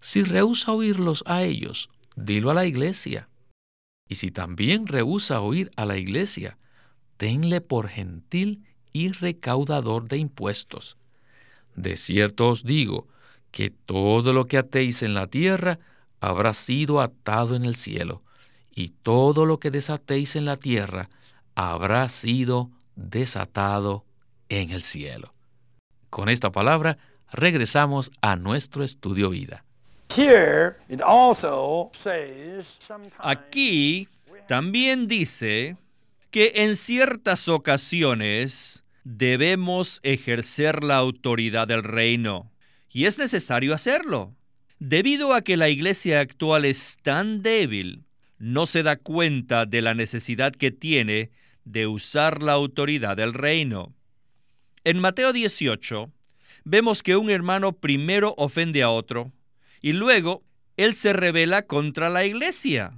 Si 0.01 0.23
rehúsa 0.23 0.73
oírlos 0.73 1.23
a 1.27 1.43
ellos, 1.43 1.91
dilo 2.17 2.51
a 2.51 2.55
la 2.55 2.67
iglesia. 2.67 3.29
Y 4.09 4.17
si 4.17 4.31
también 4.31 4.87
rehúsa 4.87 5.41
oír 5.41 5.71
a 5.77 5.85
la 5.85 5.97
iglesia, 5.97 6.59
tenle 7.17 7.61
por 7.61 7.89
gentil 7.89 8.65
y 8.97 9.13
recaudador 9.13 10.09
de 10.09 10.17
impuestos. 10.17 10.97
De 11.75 11.99
cierto 11.99 12.49
os 12.49 12.65
digo 12.65 13.07
que 13.51 13.69
todo 13.69 14.33
lo 14.33 14.47
que 14.47 14.57
atéis 14.57 15.03
en 15.03 15.13
la 15.13 15.27
tierra 15.27 15.79
habrá 16.21 16.55
sido 16.55 17.03
atado 17.03 17.57
en 17.57 17.67
el 17.67 17.77
cielo, 17.77 18.23
y 18.75 18.89
todo 18.89 19.45
lo 19.45 19.61
que 19.61 19.71
desatéis 19.71 20.35
en 20.35 20.47
la 20.47 20.57
tierra 20.57 21.11
habrá 21.55 22.09
sido 22.09 22.71
desatado 22.95 24.07
en 24.49 24.71
el 24.71 24.83
cielo. 24.83 25.35
Con 26.09 26.31
esta 26.31 26.51
palabra 26.51 26.97
regresamos 27.31 28.11
a 28.23 28.37
nuestro 28.37 28.83
estudio 28.83 29.29
vida. 29.29 29.63
Aquí 33.19 34.09
también 34.49 35.07
dice 35.07 35.77
que 36.31 36.53
en 36.57 36.77
ciertas 36.77 37.49
ocasiones 37.49 38.86
debemos 39.09 40.01
ejercer 40.03 40.83
la 40.83 40.97
autoridad 40.97 41.69
del 41.69 41.85
reino. 41.85 42.51
Y 42.91 43.05
es 43.05 43.21
necesario 43.21 43.73
hacerlo. 43.73 44.35
Debido 44.81 45.33
a 45.33 45.43
que 45.43 45.57
la 45.57 45.69
iglesia 45.69 46.19
actual 46.19 46.65
es 46.65 46.97
tan 47.03 47.41
débil, 47.41 48.05
no 48.39 48.67
se 48.67 48.83
da 48.83 48.97
cuenta 48.97 49.65
de 49.65 49.81
la 49.81 49.95
necesidad 49.95 50.53
que 50.53 50.73
tiene 50.73 51.31
de 51.65 51.87
usar 51.87 52.43
la 52.43 52.55
autoridad 52.55 53.17
del 53.17 53.33
reino. 53.33 53.95
En 54.83 54.99
Mateo 54.99 55.33
18, 55.33 56.11
vemos 56.65 57.05
que 57.05 57.17
un 57.17 57.31
hermano 57.31 57.75
primero 57.75 58.35
ofende 58.37 58.83
a 58.83 58.91
otro 58.91 59.33
y 59.81 59.93
luego 59.93 60.43
él 60.77 60.95
se 60.95 61.13
revela 61.13 61.63
contra 61.63 62.11
la 62.11 62.25
iglesia. 62.25 62.93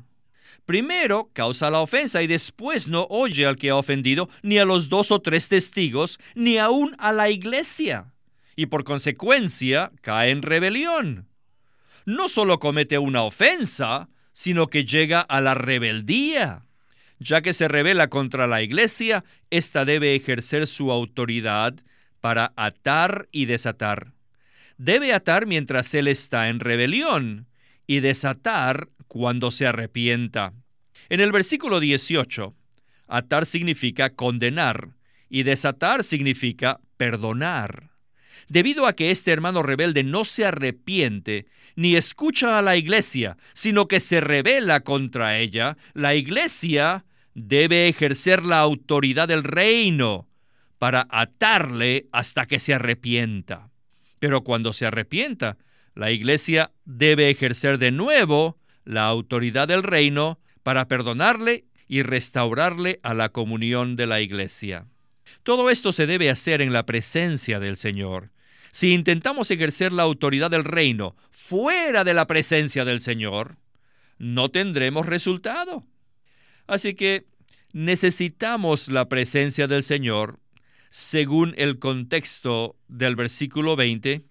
Primero 0.69 1.31
causa 1.33 1.71
la 1.71 1.81
ofensa 1.81 2.23
y 2.23 2.27
después 2.27 2.91
no 2.91 3.07
oye 3.09 3.47
al 3.47 3.57
que 3.57 3.71
ha 3.71 3.77
ofendido, 3.77 4.29
ni 4.43 4.59
a 4.59 4.67
los 4.67 4.91
dos 4.91 5.11
o 5.11 5.23
tres 5.23 5.49
testigos, 5.49 6.19
ni 6.35 6.59
aún 6.59 6.95
a 6.99 7.11
la 7.15 7.31
iglesia. 7.31 8.13
Y 8.55 8.67
por 8.67 8.85
consecuencia 8.85 9.91
cae 10.03 10.29
en 10.29 10.43
rebelión. 10.43 11.27
No 12.05 12.29
solo 12.29 12.59
comete 12.59 12.99
una 12.99 13.23
ofensa, 13.23 14.11
sino 14.35 14.67
que 14.67 14.85
llega 14.85 15.23
a 15.23 15.41
la 15.41 15.55
rebeldía. 15.55 16.67
Ya 17.19 17.41
que 17.41 17.55
se 17.55 17.67
revela 17.67 18.11
contra 18.11 18.47
la 18.47 18.61
iglesia, 18.61 19.25
ésta 19.49 19.87
debe 19.87 20.15
ejercer 20.15 20.67
su 20.67 20.93
autoridad 20.93 21.77
para 22.21 22.53
atar 22.57 23.27
y 23.33 23.47
desatar. 23.47 24.13
Debe 24.77 25.15
atar 25.15 25.47
mientras 25.47 25.95
él 25.95 26.09
está 26.09 26.51
en 26.51 26.61
rebelión 26.61 27.47
y 27.87 28.01
desatar 28.01 28.91
cuando 29.07 29.51
se 29.51 29.67
arrepienta. 29.67 30.53
En 31.09 31.21
el 31.21 31.33
versículo 31.33 31.81
18, 31.81 32.55
atar 33.07 33.47
significa 33.47 34.11
condenar 34.11 34.91
y 35.29 35.43
desatar 35.43 36.05
significa 36.05 36.81
perdonar. 36.97 37.91
Debido 38.49 38.87
a 38.87 38.95
que 38.95 39.11
este 39.11 39.31
hermano 39.31 39.63
rebelde 39.63 40.05
no 40.05 40.25
se 40.25 40.47
arrepiente 40.47 41.47
ni 41.77 41.97
escucha 41.97 42.59
a 42.59 42.63
la 42.63 42.77
iglesia, 42.77 43.37
sino 43.53 43.89
que 43.89 44.01
se 44.01 44.21
revela 44.21 44.81
contra 44.81 45.39
ella, 45.39 45.77
la 45.95 46.15
iglesia 46.15 47.05
debe 47.35 47.89
ejercer 47.89 48.45
la 48.45 48.59
autoridad 48.59 49.29
del 49.29 49.45
reino 49.45 50.29
para 50.79 51.07
atarle 51.11 52.09
hasta 52.13 52.47
que 52.47 52.59
se 52.59 52.75
arrepienta. 52.75 53.71
Pero 54.19 54.43
cuando 54.43 54.73
se 54.73 54.87
arrepienta, 54.87 55.59
la 55.95 56.11
iglesia 56.11 56.73
debe 56.85 57.31
ejercer 57.31 57.79
de 57.79 57.91
nuevo 57.91 58.59
la 58.85 59.07
autoridad 59.07 59.69
del 59.69 59.83
reino 59.83 60.41
para 60.69 60.87
perdonarle 60.87 61.65
y 61.87 62.03
restaurarle 62.03 63.01
a 63.03 63.15
la 63.15 63.31
comunión 63.31 63.97
de 63.97 64.07
la 64.07 64.21
iglesia. 64.21 64.87
Todo 65.43 65.71
esto 65.71 65.93
se 65.93 66.05
debe 66.05 66.29
hacer 66.29 66.61
en 66.61 66.75
la 66.75 66.85
presencia 66.85 67.59
del 67.59 67.79
Señor. 67.79 68.33
Si 68.71 68.93
intentamos 68.93 69.51
ejercer 69.51 69.93
la 69.93 70.03
autoridad 70.03 70.51
del 70.51 70.65
reino 70.65 71.17
fuera 71.31 72.05
de 72.05 72.13
la 72.13 72.27
presencia 72.27 72.85
del 72.85 73.01
Señor, 73.01 73.57
no 74.19 74.51
tendremos 74.51 75.07
resultado. 75.07 75.87
Así 76.67 76.93
que 76.93 77.25
necesitamos 77.73 78.89
la 78.89 79.09
presencia 79.09 79.69
del 79.69 79.83
Señor 79.83 80.39
según 80.91 81.55
el 81.57 81.79
contexto 81.79 82.77
del 82.89 83.17
versículo 83.17 83.75
20, 83.75 84.23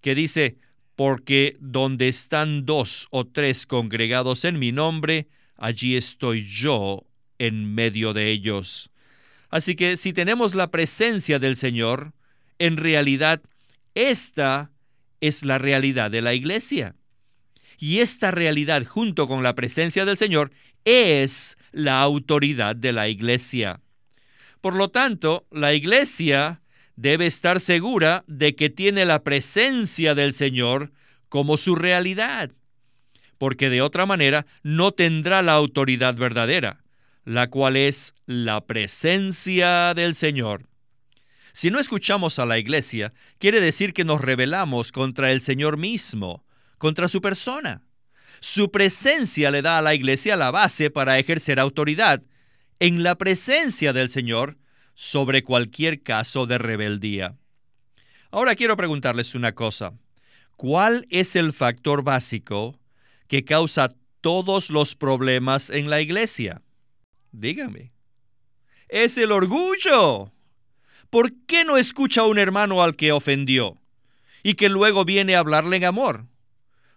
que 0.00 0.14
dice, 0.16 0.58
porque 0.96 1.56
donde 1.60 2.08
están 2.08 2.66
dos 2.66 3.06
o 3.12 3.28
tres 3.28 3.64
congregados 3.64 4.44
en 4.44 4.58
mi 4.58 4.72
nombre, 4.72 5.28
allí 5.62 5.96
estoy 5.96 6.44
yo 6.44 7.06
en 7.38 7.72
medio 7.72 8.12
de 8.12 8.30
ellos. 8.30 8.90
Así 9.48 9.76
que 9.76 9.96
si 9.96 10.12
tenemos 10.12 10.56
la 10.56 10.72
presencia 10.72 11.38
del 11.38 11.56
Señor, 11.56 12.14
en 12.58 12.76
realidad 12.76 13.40
esta 13.94 14.72
es 15.20 15.44
la 15.44 15.58
realidad 15.58 16.10
de 16.10 16.20
la 16.20 16.34
iglesia. 16.34 16.96
Y 17.78 18.00
esta 18.00 18.32
realidad 18.32 18.84
junto 18.84 19.28
con 19.28 19.44
la 19.44 19.54
presencia 19.54 20.04
del 20.04 20.16
Señor 20.16 20.50
es 20.84 21.56
la 21.70 22.00
autoridad 22.00 22.74
de 22.74 22.92
la 22.92 23.06
iglesia. 23.08 23.80
Por 24.60 24.74
lo 24.74 24.90
tanto, 24.90 25.46
la 25.52 25.74
iglesia 25.74 26.60
debe 26.96 27.26
estar 27.26 27.60
segura 27.60 28.24
de 28.26 28.56
que 28.56 28.68
tiene 28.68 29.04
la 29.04 29.22
presencia 29.22 30.16
del 30.16 30.34
Señor 30.34 30.90
como 31.28 31.56
su 31.56 31.76
realidad, 31.76 32.50
porque 33.42 33.70
de 33.70 33.82
otra 33.82 34.06
manera 34.06 34.46
no 34.62 34.92
tendrá 34.92 35.42
la 35.42 35.54
autoridad 35.54 36.14
verdadera, 36.14 36.84
la 37.24 37.50
cual 37.50 37.74
es 37.76 38.14
la 38.24 38.64
presencia 38.68 39.94
del 39.94 40.14
Señor. 40.14 40.68
Si 41.52 41.72
no 41.72 41.80
escuchamos 41.80 42.38
a 42.38 42.46
la 42.46 42.58
iglesia, 42.58 43.12
quiere 43.40 43.60
decir 43.60 43.94
que 43.94 44.04
nos 44.04 44.20
rebelamos 44.20 44.92
contra 44.92 45.32
el 45.32 45.40
Señor 45.40 45.76
mismo, 45.76 46.44
contra 46.78 47.08
su 47.08 47.20
persona. 47.20 47.82
Su 48.38 48.70
presencia 48.70 49.50
le 49.50 49.60
da 49.60 49.78
a 49.78 49.82
la 49.82 49.96
iglesia 49.96 50.36
la 50.36 50.52
base 50.52 50.90
para 50.90 51.18
ejercer 51.18 51.58
autoridad 51.58 52.22
en 52.78 53.02
la 53.02 53.16
presencia 53.16 53.92
del 53.92 54.08
Señor 54.08 54.56
sobre 54.94 55.42
cualquier 55.42 56.04
caso 56.04 56.46
de 56.46 56.58
rebeldía. 56.58 57.34
Ahora 58.30 58.54
quiero 58.54 58.76
preguntarles 58.76 59.34
una 59.34 59.50
cosa. 59.56 59.94
¿Cuál 60.56 61.08
es 61.10 61.34
el 61.34 61.52
factor 61.52 62.04
básico 62.04 62.78
que 63.28 63.44
causa 63.44 63.94
todos 64.20 64.70
los 64.70 64.94
problemas 64.94 65.70
en 65.70 65.90
la 65.90 66.00
iglesia? 66.00 66.62
Dígame. 67.32 67.92
Es 68.88 69.18
el 69.18 69.32
orgullo. 69.32 70.32
¿Por 71.10 71.32
qué 71.46 71.64
no 71.64 71.76
escucha 71.76 72.22
a 72.22 72.26
un 72.26 72.38
hermano 72.38 72.82
al 72.82 72.96
que 72.96 73.12
ofendió 73.12 73.78
y 74.42 74.54
que 74.54 74.68
luego 74.68 75.04
viene 75.04 75.34
a 75.34 75.40
hablarle 75.40 75.76
en 75.76 75.84
amor? 75.84 76.26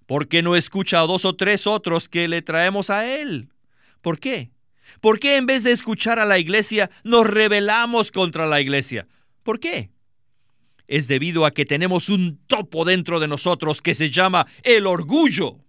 ¿Por 0.06 0.28
qué 0.28 0.42
no 0.42 0.56
escucha 0.56 1.02
a 1.02 1.08
dos 1.08 1.26
o 1.26 1.36
tres 1.36 1.68
otros 1.68 2.08
que 2.08 2.28
le 2.28 2.42
traemos 2.42 2.90
a 2.90 3.08
él? 3.08 3.50
¿Por 4.02 4.20
qué? 4.20 4.52
¿Por 5.02 5.20
qué 5.20 5.38
en 5.38 5.46
vez 5.46 5.64
de 5.64 5.72
escuchar 5.72 6.20
a 6.20 6.26
la 6.26 6.38
iglesia 6.38 6.90
nos 7.04 7.26
rebelamos 7.28 8.12
contra 8.12 8.46
la 8.46 8.62
iglesia? 8.62 9.08
¿Por 9.44 9.60
qué? 9.60 9.90
Es 10.88 11.08
debido 11.08 11.46
a 11.46 11.52
que 11.52 11.66
tenemos 11.66 12.10
un 12.10 12.40
topo 12.46 12.86
dentro 12.86 13.20
de 13.20 13.28
nosotros 13.28 13.82
que 13.82 13.96
se 13.96 14.12
llama 14.12 14.46
el 14.64 14.86
orgullo. 14.86 15.65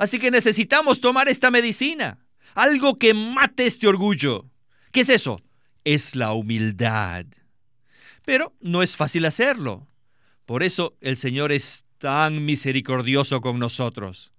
Así 0.00 0.18
que 0.18 0.30
necesitamos 0.30 1.02
tomar 1.02 1.28
esta 1.28 1.50
medicina, 1.50 2.24
algo 2.54 2.98
que 2.98 3.12
mate 3.12 3.66
este 3.66 3.86
orgullo. 3.86 4.46
¿Qué 4.92 5.00
es 5.00 5.10
eso? 5.10 5.42
Es 5.84 6.16
la 6.16 6.32
humildad. 6.32 7.26
Pero 8.24 8.56
no 8.62 8.82
es 8.82 8.96
fácil 8.96 9.26
hacerlo. 9.26 9.90
Por 10.46 10.62
eso 10.62 10.96
el 11.02 11.18
Señor 11.18 11.52
es 11.52 11.84
tan 11.98 12.46
misericordioso 12.46 13.42
con 13.42 13.58
nosotros. 13.58 14.32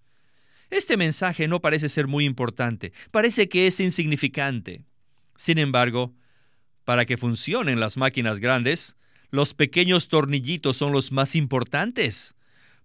Este 0.72 0.98
mensaje 0.98 1.48
no 1.48 1.62
parece 1.62 1.90
ser 1.90 2.08
muy 2.08 2.26
importante, 2.26 2.92
parece 3.12 3.48
que 3.48 3.68
es 3.68 3.80
insignificante. 3.80 4.84
Sin 5.36 5.60
embargo, 5.60 6.16
para 6.86 7.06
que 7.06 7.18
funcionen 7.18 7.80
las 7.80 7.98
máquinas 7.98 8.40
grandes, 8.40 8.98
los 9.30 9.54
pequeños 9.54 10.08
tornillitos 10.08 10.76
son 10.76 10.92
los 10.92 11.12
más 11.12 11.36
importantes, 11.36 12.34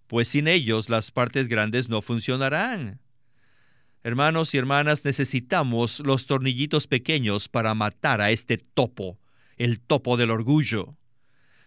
pues 0.06 0.28
sin 0.28 0.48
ellos 0.48 0.88
las 0.88 1.10
partes 1.10 1.48
grandes 1.48 1.88
no 1.88 2.02
funcionarán. 2.02 3.00
Hermanos 4.02 4.54
y 4.54 4.58
hermanas, 4.58 5.04
necesitamos 5.04 6.00
los 6.00 6.26
tornillitos 6.26 6.86
pequeños 6.86 7.48
para 7.48 7.74
matar 7.74 8.20
a 8.20 8.30
este 8.30 8.56
topo, 8.56 9.18
el 9.56 9.80
topo 9.80 10.16
del 10.16 10.30
orgullo. 10.30 10.94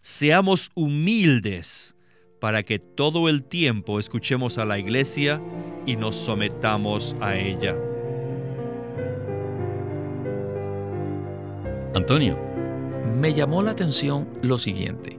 Seamos 0.02 0.72
humildes 0.74 1.96
para 2.40 2.64
que 2.64 2.80
todo 2.80 3.28
el 3.28 3.44
tiempo 3.44 4.00
escuchemos 4.00 4.58
a 4.58 4.66
la 4.66 4.80
iglesia 4.80 5.42
y 5.86 5.98
nos 5.98 6.16
sometamos 6.16 7.16
a 7.20 7.36
ella. 7.36 7.76
Antonio, 11.94 12.40
me 13.04 13.34
llamó 13.34 13.62
la 13.62 13.72
atención 13.72 14.30
lo 14.42 14.58
siguiente. 14.58 15.19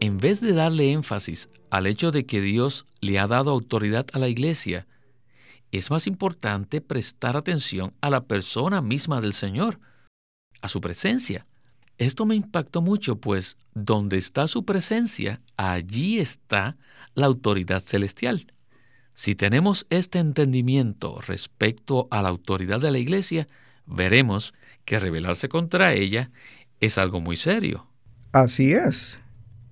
En 0.00 0.18
vez 0.18 0.40
de 0.40 0.52
darle 0.52 0.92
énfasis 0.92 1.48
al 1.70 1.86
hecho 1.86 2.12
de 2.12 2.24
que 2.24 2.40
Dios 2.40 2.86
le 3.00 3.18
ha 3.18 3.26
dado 3.26 3.50
autoridad 3.50 4.06
a 4.12 4.18
la 4.18 4.28
iglesia, 4.28 4.86
es 5.72 5.90
más 5.90 6.06
importante 6.06 6.80
prestar 6.80 7.36
atención 7.36 7.92
a 8.00 8.10
la 8.10 8.24
persona 8.24 8.80
misma 8.80 9.20
del 9.20 9.32
Señor, 9.32 9.80
a 10.62 10.68
su 10.68 10.80
presencia. 10.80 11.46
Esto 11.98 12.26
me 12.26 12.36
impactó 12.36 12.80
mucho, 12.80 13.16
pues 13.16 13.56
donde 13.74 14.18
está 14.18 14.46
su 14.46 14.64
presencia, 14.64 15.40
allí 15.56 16.20
está 16.20 16.76
la 17.14 17.26
autoridad 17.26 17.80
celestial. 17.80 18.52
Si 19.14 19.34
tenemos 19.34 19.84
este 19.90 20.20
entendimiento 20.20 21.20
respecto 21.26 22.06
a 22.12 22.22
la 22.22 22.28
autoridad 22.28 22.80
de 22.80 22.92
la 22.92 22.98
Iglesia, 22.98 23.48
veremos 23.84 24.54
que 24.84 25.00
rebelarse 25.00 25.48
contra 25.48 25.92
ella 25.92 26.30
es 26.78 26.98
algo 26.98 27.20
muy 27.20 27.36
serio. 27.36 27.88
Así 28.32 28.72
es. 28.72 29.18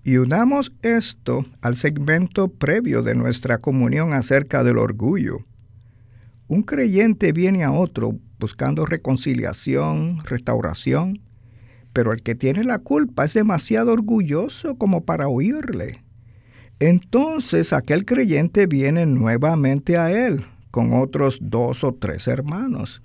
Y 0.06 0.18
unamos 0.18 0.72
esto 0.82 1.44
al 1.62 1.74
segmento 1.74 2.46
previo 2.46 3.02
de 3.02 3.16
nuestra 3.16 3.58
comunión 3.58 4.12
acerca 4.12 4.62
del 4.62 4.78
orgullo. 4.78 5.38
Un 6.46 6.62
creyente 6.62 7.32
viene 7.32 7.64
a 7.64 7.72
otro 7.72 8.16
buscando 8.38 8.86
reconciliación, 8.86 10.24
restauración, 10.24 11.22
pero 11.92 12.12
el 12.12 12.22
que 12.22 12.36
tiene 12.36 12.62
la 12.62 12.78
culpa 12.78 13.24
es 13.24 13.34
demasiado 13.34 13.92
orgulloso 13.92 14.76
como 14.76 15.04
para 15.04 15.26
oírle. 15.26 16.04
Entonces 16.78 17.72
aquel 17.72 18.04
creyente 18.04 18.68
viene 18.68 19.06
nuevamente 19.06 19.96
a 19.96 20.12
él 20.12 20.46
con 20.70 20.92
otros 20.92 21.38
dos 21.40 21.82
o 21.82 21.92
tres 21.94 22.28
hermanos. 22.28 23.02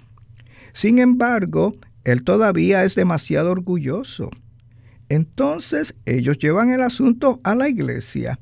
Sin 0.71 0.99
embargo, 0.99 1.73
él 2.03 2.23
todavía 2.23 2.83
es 2.83 2.93
demasiado 2.93 3.49
orgulloso. 3.49 4.29
Entonces 5.11 5.93
ellos 6.05 6.37
llevan 6.37 6.69
el 6.69 6.81
asunto 6.81 7.41
a 7.43 7.53
la 7.53 7.67
iglesia. 7.67 8.39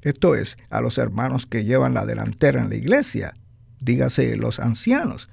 Esto 0.00 0.36
es, 0.36 0.56
a 0.70 0.80
los 0.80 0.96
hermanos 0.96 1.44
que 1.44 1.64
llevan 1.64 1.94
la 1.94 2.06
delantera 2.06 2.62
en 2.62 2.68
la 2.68 2.76
iglesia, 2.76 3.34
dígase 3.80 4.36
los 4.36 4.60
ancianos. 4.60 5.28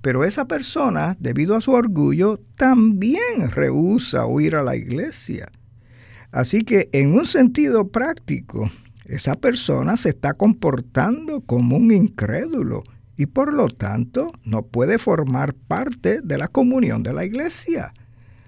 Pero 0.00 0.24
esa 0.24 0.46
persona, 0.46 1.18
debido 1.20 1.54
a 1.54 1.60
su 1.60 1.72
orgullo, 1.72 2.40
también 2.56 3.50
rehúsa 3.50 4.24
oír 4.24 4.56
a 4.56 4.62
la 4.62 4.74
iglesia. 4.74 5.52
Así 6.32 6.62
que 6.62 6.88
en 6.92 7.12
un 7.12 7.26
sentido 7.26 7.88
práctico, 7.88 8.70
esa 9.04 9.36
persona 9.36 9.98
se 9.98 10.08
está 10.08 10.32
comportando 10.32 11.42
como 11.42 11.76
un 11.76 11.92
incrédulo 11.92 12.84
y 13.18 13.26
por 13.26 13.52
lo 13.52 13.68
tanto 13.68 14.28
no 14.44 14.62
puede 14.62 14.96
formar 14.96 15.52
parte 15.52 16.22
de 16.22 16.38
la 16.38 16.48
comunión 16.48 17.02
de 17.02 17.12
la 17.12 17.26
iglesia, 17.26 17.92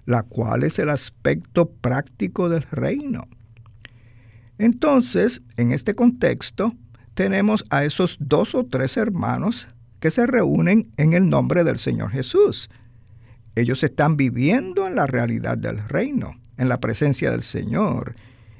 la 0.06 0.22
cual 0.22 0.62
es 0.62 0.78
el 0.78 0.88
aspecto 0.88 1.68
práctico 1.68 2.48
del 2.48 2.62
reino. 2.62 3.28
Entonces, 4.58 5.42
en 5.56 5.72
este 5.72 5.94
contexto, 5.94 6.72
tenemos 7.14 7.64
a 7.70 7.84
esos 7.84 8.16
dos 8.20 8.54
o 8.54 8.64
tres 8.64 8.96
hermanos 8.96 9.66
que 10.00 10.10
se 10.10 10.26
reúnen 10.26 10.90
en 10.96 11.12
el 11.12 11.28
nombre 11.28 11.64
del 11.64 11.78
Señor 11.78 12.10
Jesús. 12.10 12.70
Ellos 13.54 13.82
están 13.82 14.16
viviendo 14.16 14.86
en 14.86 14.94
la 14.94 15.06
realidad 15.06 15.58
del 15.58 15.78
reino, 15.88 16.34
en 16.56 16.68
la 16.68 16.80
presencia 16.80 17.30
del 17.30 17.42
Señor 17.42 18.14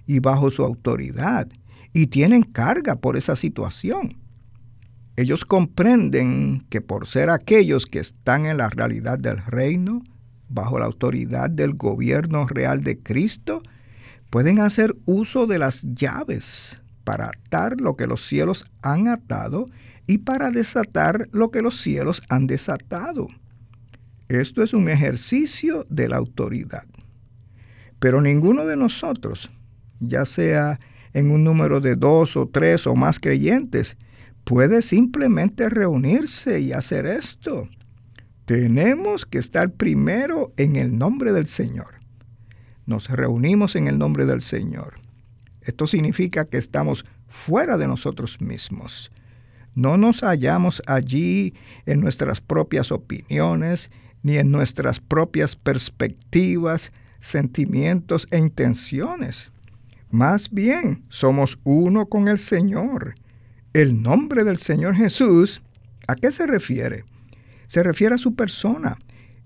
y 0.06 0.20
bajo 0.20 0.50
su 0.50 0.64
autoridad, 0.64 1.48
y 1.92 2.08
tienen 2.08 2.42
carga 2.42 2.96
por 2.96 3.16
esa 3.16 3.36
situación. 3.36 4.16
Ellos 5.16 5.44
comprenden 5.44 6.66
que 6.68 6.80
por 6.80 7.06
ser 7.06 7.30
aquellos 7.30 7.86
que 7.86 8.00
están 8.00 8.46
en 8.46 8.58
la 8.58 8.68
realidad 8.68 9.18
del 9.18 9.38
reino, 9.38 10.02
bajo 10.48 10.78
la 10.78 10.86
autoridad 10.86 11.50
del 11.50 11.74
gobierno 11.74 12.46
real 12.46 12.82
de 12.82 12.98
Cristo, 12.98 13.62
pueden 14.30 14.60
hacer 14.60 14.94
uso 15.04 15.46
de 15.46 15.58
las 15.58 15.82
llaves 15.82 16.80
para 17.04 17.26
atar 17.28 17.80
lo 17.80 17.96
que 17.96 18.06
los 18.06 18.26
cielos 18.26 18.66
han 18.82 19.08
atado 19.08 19.66
y 20.06 20.18
para 20.18 20.50
desatar 20.50 21.28
lo 21.32 21.50
que 21.50 21.62
los 21.62 21.80
cielos 21.80 22.22
han 22.28 22.46
desatado. 22.46 23.28
Esto 24.28 24.62
es 24.62 24.74
un 24.74 24.88
ejercicio 24.88 25.86
de 25.88 26.08
la 26.08 26.16
autoridad. 26.16 26.84
Pero 28.00 28.20
ninguno 28.20 28.64
de 28.66 28.76
nosotros, 28.76 29.48
ya 30.00 30.24
sea 30.26 30.78
en 31.12 31.30
un 31.30 31.44
número 31.44 31.80
de 31.80 31.94
dos 31.94 32.36
o 32.36 32.46
tres 32.46 32.86
o 32.86 32.94
más 32.94 33.18
creyentes, 33.18 33.96
puede 34.44 34.82
simplemente 34.82 35.68
reunirse 35.68 36.60
y 36.60 36.72
hacer 36.72 37.06
esto. 37.06 37.68
Tenemos 38.46 39.26
que 39.26 39.38
estar 39.38 39.72
primero 39.72 40.52
en 40.56 40.76
el 40.76 40.96
nombre 40.96 41.32
del 41.32 41.48
Señor. 41.48 41.96
Nos 42.86 43.08
reunimos 43.08 43.74
en 43.74 43.88
el 43.88 43.98
nombre 43.98 44.24
del 44.24 44.40
Señor. 44.40 44.94
Esto 45.62 45.88
significa 45.88 46.44
que 46.44 46.56
estamos 46.56 47.04
fuera 47.26 47.76
de 47.76 47.88
nosotros 47.88 48.40
mismos. 48.40 49.10
No 49.74 49.96
nos 49.96 50.20
hallamos 50.20 50.80
allí 50.86 51.54
en 51.86 52.00
nuestras 52.00 52.40
propias 52.40 52.92
opiniones, 52.92 53.90
ni 54.22 54.36
en 54.36 54.52
nuestras 54.52 55.00
propias 55.00 55.56
perspectivas, 55.56 56.92
sentimientos 57.18 58.28
e 58.30 58.38
intenciones. 58.38 59.50
Más 60.08 60.50
bien, 60.50 61.04
somos 61.08 61.58
uno 61.64 62.06
con 62.06 62.28
el 62.28 62.38
Señor. 62.38 63.16
El 63.72 64.00
nombre 64.00 64.44
del 64.44 64.58
Señor 64.58 64.94
Jesús, 64.94 65.62
¿a 66.06 66.14
qué 66.14 66.30
se 66.30 66.46
refiere? 66.46 67.04
Se 67.68 67.82
refiere 67.82 68.14
a 68.14 68.18
su 68.18 68.34
persona. 68.34 68.96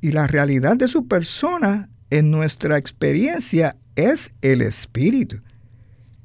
Y 0.01 0.13
la 0.13 0.27
realidad 0.27 0.77
de 0.77 0.89
su 0.89 1.07
persona 1.07 1.89
en 2.11 2.31
nuestra 2.31 2.79
experiencia 2.79 3.77
es 3.97 4.33
el 4.41 4.63
Espíritu. 4.63 5.41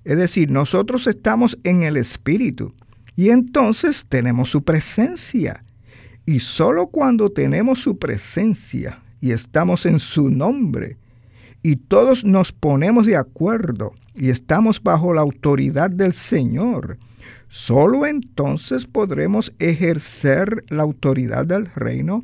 Es 0.03 0.17
decir, 0.17 0.51
nosotros 0.51 1.07
estamos 1.07 1.57
en 1.63 1.83
el 1.83 1.97
Espíritu 1.97 2.73
y 3.15 3.29
entonces 3.29 4.05
tenemos 4.07 4.49
su 4.49 4.63
presencia. 4.63 5.61
Y 6.25 6.39
solo 6.39 6.87
cuando 6.87 7.29
tenemos 7.29 7.79
su 7.79 7.97
presencia 7.97 9.01
y 9.19 9.31
estamos 9.31 9.85
en 9.85 9.99
su 9.99 10.29
nombre 10.29 10.97
y 11.65 11.77
todos 11.77 12.23
nos 12.23 12.51
ponemos 12.51 13.07
de 13.07 13.15
acuerdo 13.15 13.93
y 14.13 14.29
estamos 14.29 14.83
bajo 14.83 15.15
la 15.15 15.21
autoridad 15.21 15.89
del 15.89 16.13
Señor, 16.13 16.99
solo 17.49 18.05
entonces 18.05 18.85
podremos 18.85 19.53
ejercer 19.59 20.63
la 20.69 20.83
autoridad 20.83 21.45
del 21.45 21.67
reino 21.75 22.23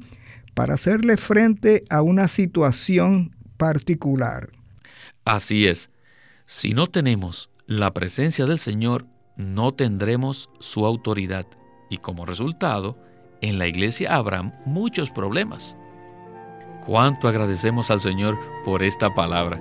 para 0.54 0.74
hacerle 0.76 1.18
frente 1.18 1.84
a 1.90 2.02
una 2.02 2.28
situación 2.28 3.36
particular. 3.58 4.50
Así 5.26 5.68
es. 5.68 5.90
Si 6.46 6.74
no 6.74 6.88
tenemos 6.88 7.50
la 7.68 7.94
presencia 7.94 8.46
del 8.46 8.58
Señor, 8.58 9.06
no 9.38 9.74
tendremos 9.74 10.50
su 10.60 10.86
autoridad 10.86 11.46
y 11.90 11.98
como 11.98 12.26
resultado, 12.26 12.98
en 13.42 13.58
la 13.58 13.68
iglesia 13.68 14.16
habrá 14.16 14.44
muchos 14.66 15.12
problemas. 15.12 15.76
Cuánto 16.86 17.28
agradecemos 17.28 17.92
al 17.92 18.00
Señor 18.00 18.40
por 18.64 18.82
esta 18.82 19.14
palabra. 19.14 19.60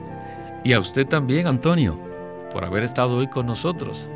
Y 0.65 0.73
a 0.73 0.81
usted 0.81 1.07
también, 1.07 1.47
Antonio, 1.47 1.99
por 2.53 2.65
haber 2.65 2.85
estado 2.85 3.17
hoy 3.17 3.27
con 3.29 3.47
nosotros. 3.47 4.09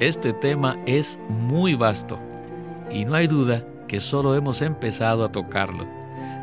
Este 0.00 0.32
tema 0.32 0.76
es 0.86 1.20
muy 1.28 1.76
vasto 1.76 2.18
y 2.90 3.04
no 3.04 3.14
hay 3.14 3.28
duda 3.28 3.64
que 3.86 4.00
solo 4.00 4.34
hemos 4.34 4.60
empezado 4.60 5.24
a 5.24 5.30
tocarlo. 5.30 5.86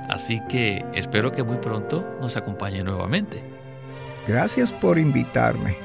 Así 0.10 0.42
que 0.48 0.86
espero 0.94 1.34
que 1.34 1.44
muy 1.44 1.58
pronto 1.58 2.06
nos 2.22 2.38
acompañe 2.38 2.82
nuevamente. 2.82 3.44
Gracias 4.26 4.72
por 4.72 4.98
invitarme. 4.98 5.78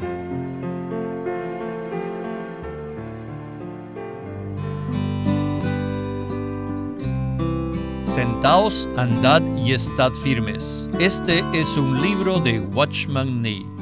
Sentaos, 8.05 8.89
andad 8.97 9.43
y 9.57 9.73
estad 9.73 10.13
firmes. 10.23 10.89
Este 11.01 11.43
es 11.53 11.77
un 11.77 12.01
libro 12.01 12.39
de 12.39 12.61
Watchman 12.61 13.43
Nee. 13.43 13.76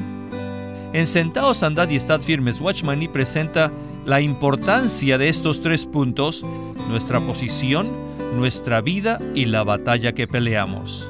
En 0.94 1.08
Sentados, 1.08 1.64
Andad 1.64 1.88
y 1.88 1.96
Estad 1.96 2.20
Firmes, 2.20 2.60
Watchman 2.60 3.00
Nee 3.00 3.08
presenta 3.08 3.72
la 4.06 4.20
importancia 4.20 5.18
de 5.18 5.28
estos 5.28 5.60
tres 5.60 5.86
puntos, 5.86 6.46
nuestra 6.88 7.18
posición, 7.18 7.90
nuestra 8.36 8.80
vida 8.80 9.18
y 9.34 9.46
la 9.46 9.64
batalla 9.64 10.12
que 10.12 10.28
peleamos. 10.28 11.08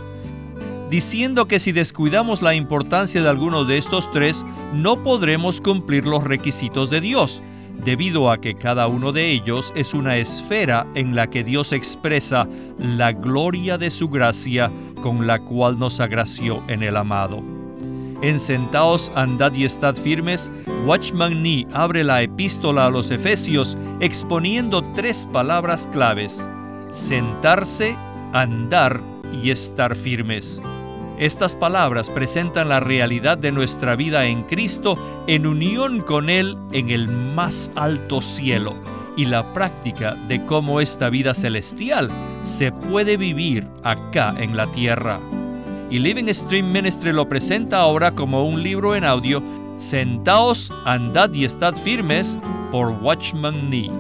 Diciendo 0.89 1.47
que 1.47 1.59
si 1.59 1.73
descuidamos 1.73 2.41
la 2.41 2.55
importancia 2.55 3.23
de 3.23 3.29
alguno 3.29 3.65
de 3.67 3.77
estos 3.77 4.11
tres, 4.11 4.43
no 4.73 5.03
podremos 5.03 5.61
cumplir 5.61 6.07
los 6.07 6.25
requisitos 6.25 6.89
de 6.89 7.03
Dios, 7.03 7.43
debido 7.85 8.31
a 8.31 8.41
que 8.41 8.55
cada 8.55 8.87
uno 8.87 9.13
de 9.13 9.33
ellos 9.33 9.71
es 9.77 9.93
una 9.93 10.17
esfera 10.17 10.87
en 10.95 11.15
la 11.15 11.29
que 11.29 11.45
Dios 11.45 11.73
expresa 11.73 12.49
la 12.79 13.13
gloria 13.13 13.77
de 13.77 13.91
su 13.91 14.09
gracia 14.09 14.73
con 15.03 15.27
la 15.27 15.41
cual 15.41 15.79
nos 15.79 16.01
agració 16.01 16.63
en 16.69 16.83
el 16.83 16.97
amado. 16.97 17.64
En 18.25 18.41
Sentaos, 18.41 19.13
andad 19.15 19.53
y 19.53 19.67
estad 19.67 19.95
firmes, 19.95 20.51
Watchman 20.87 21.43
Nee 21.43 21.67
abre 21.75 22.03
la 22.03 22.23
epístola 22.23 22.87
a 22.87 22.91
los 22.91 23.11
Efesios 23.11 23.77
exponiendo 24.01 24.81
tres 24.95 25.29
palabras 25.31 25.87
claves, 25.93 26.49
sentarse, 26.89 27.95
andar 28.33 29.03
y 29.31 29.51
estar 29.51 29.95
firmes. 29.95 30.63
Estas 31.19 31.55
palabras 31.55 32.09
presentan 32.09 32.71
la 32.71 32.81
realidad 32.81 33.37
de 33.37 33.53
nuestra 33.53 33.95
vida 33.95 34.25
en 34.25 34.45
Cristo 34.45 34.97
en 35.27 35.47
unión 35.47 36.01
con 36.01 36.31
Él 36.31 36.57
en 36.73 36.89
el 36.89 37.09
más 37.09 37.71
alto 37.77 38.23
cielo 38.23 38.73
y 39.19 39.27
la 39.27 39.53
práctica 39.53 40.15
de 40.29 40.43
cómo 40.47 40.81
esta 40.81 41.11
vida 41.11 41.35
celestial 41.35 42.11
se 42.41 42.73
puede 42.73 43.19
vivir 43.19 43.69
acá 43.83 44.35
en 44.39 44.57
la 44.57 44.67
tierra. 44.73 45.21
Y 45.91 45.99
Living 45.99 46.33
Stream 46.33 46.73
Ministry 46.73 47.13
lo 47.13 47.29
presenta 47.29 47.79
ahora 47.79 48.11
como 48.13 48.47
un 48.47 48.63
libro 48.63 48.95
en 48.95 49.05
audio, 49.05 49.43
Sentaos, 49.77 50.73
andad 50.85 51.33
y 51.35 51.45
estad 51.45 51.75
firmes 51.75 52.39
por 52.71 52.89
Watchman 53.03 53.71
Nee. 53.71 53.91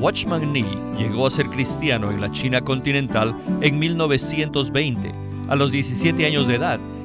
Watchman 0.00 0.52
Nee 0.52 0.66
llegó 0.98 1.26
a 1.26 1.30
ser 1.30 1.46
cristiano 1.48 2.10
en 2.10 2.20
la 2.20 2.30
China 2.30 2.60
continental 2.60 3.34
en 3.60 3.78
1920, 3.78 5.14
a 5.48 5.56
los 5.56 5.72
17 5.72 6.26
años 6.26 6.46
de 6.46 6.56
edad, 6.56 6.80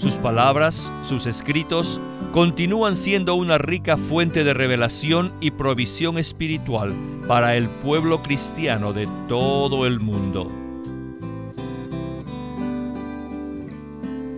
Sus 0.00 0.16
palabras, 0.16 0.90
sus 1.02 1.26
escritos, 1.26 2.00
continúan 2.32 2.96
siendo 2.96 3.34
una 3.34 3.58
rica 3.58 3.98
fuente 3.98 4.44
de 4.44 4.54
revelación 4.54 5.34
y 5.42 5.50
provisión 5.50 6.16
espiritual 6.16 6.94
para 7.28 7.54
el 7.54 7.68
pueblo 7.68 8.22
cristiano 8.22 8.94
de 8.94 9.06
todo 9.28 9.86
el 9.86 10.00
mundo. 10.00 10.46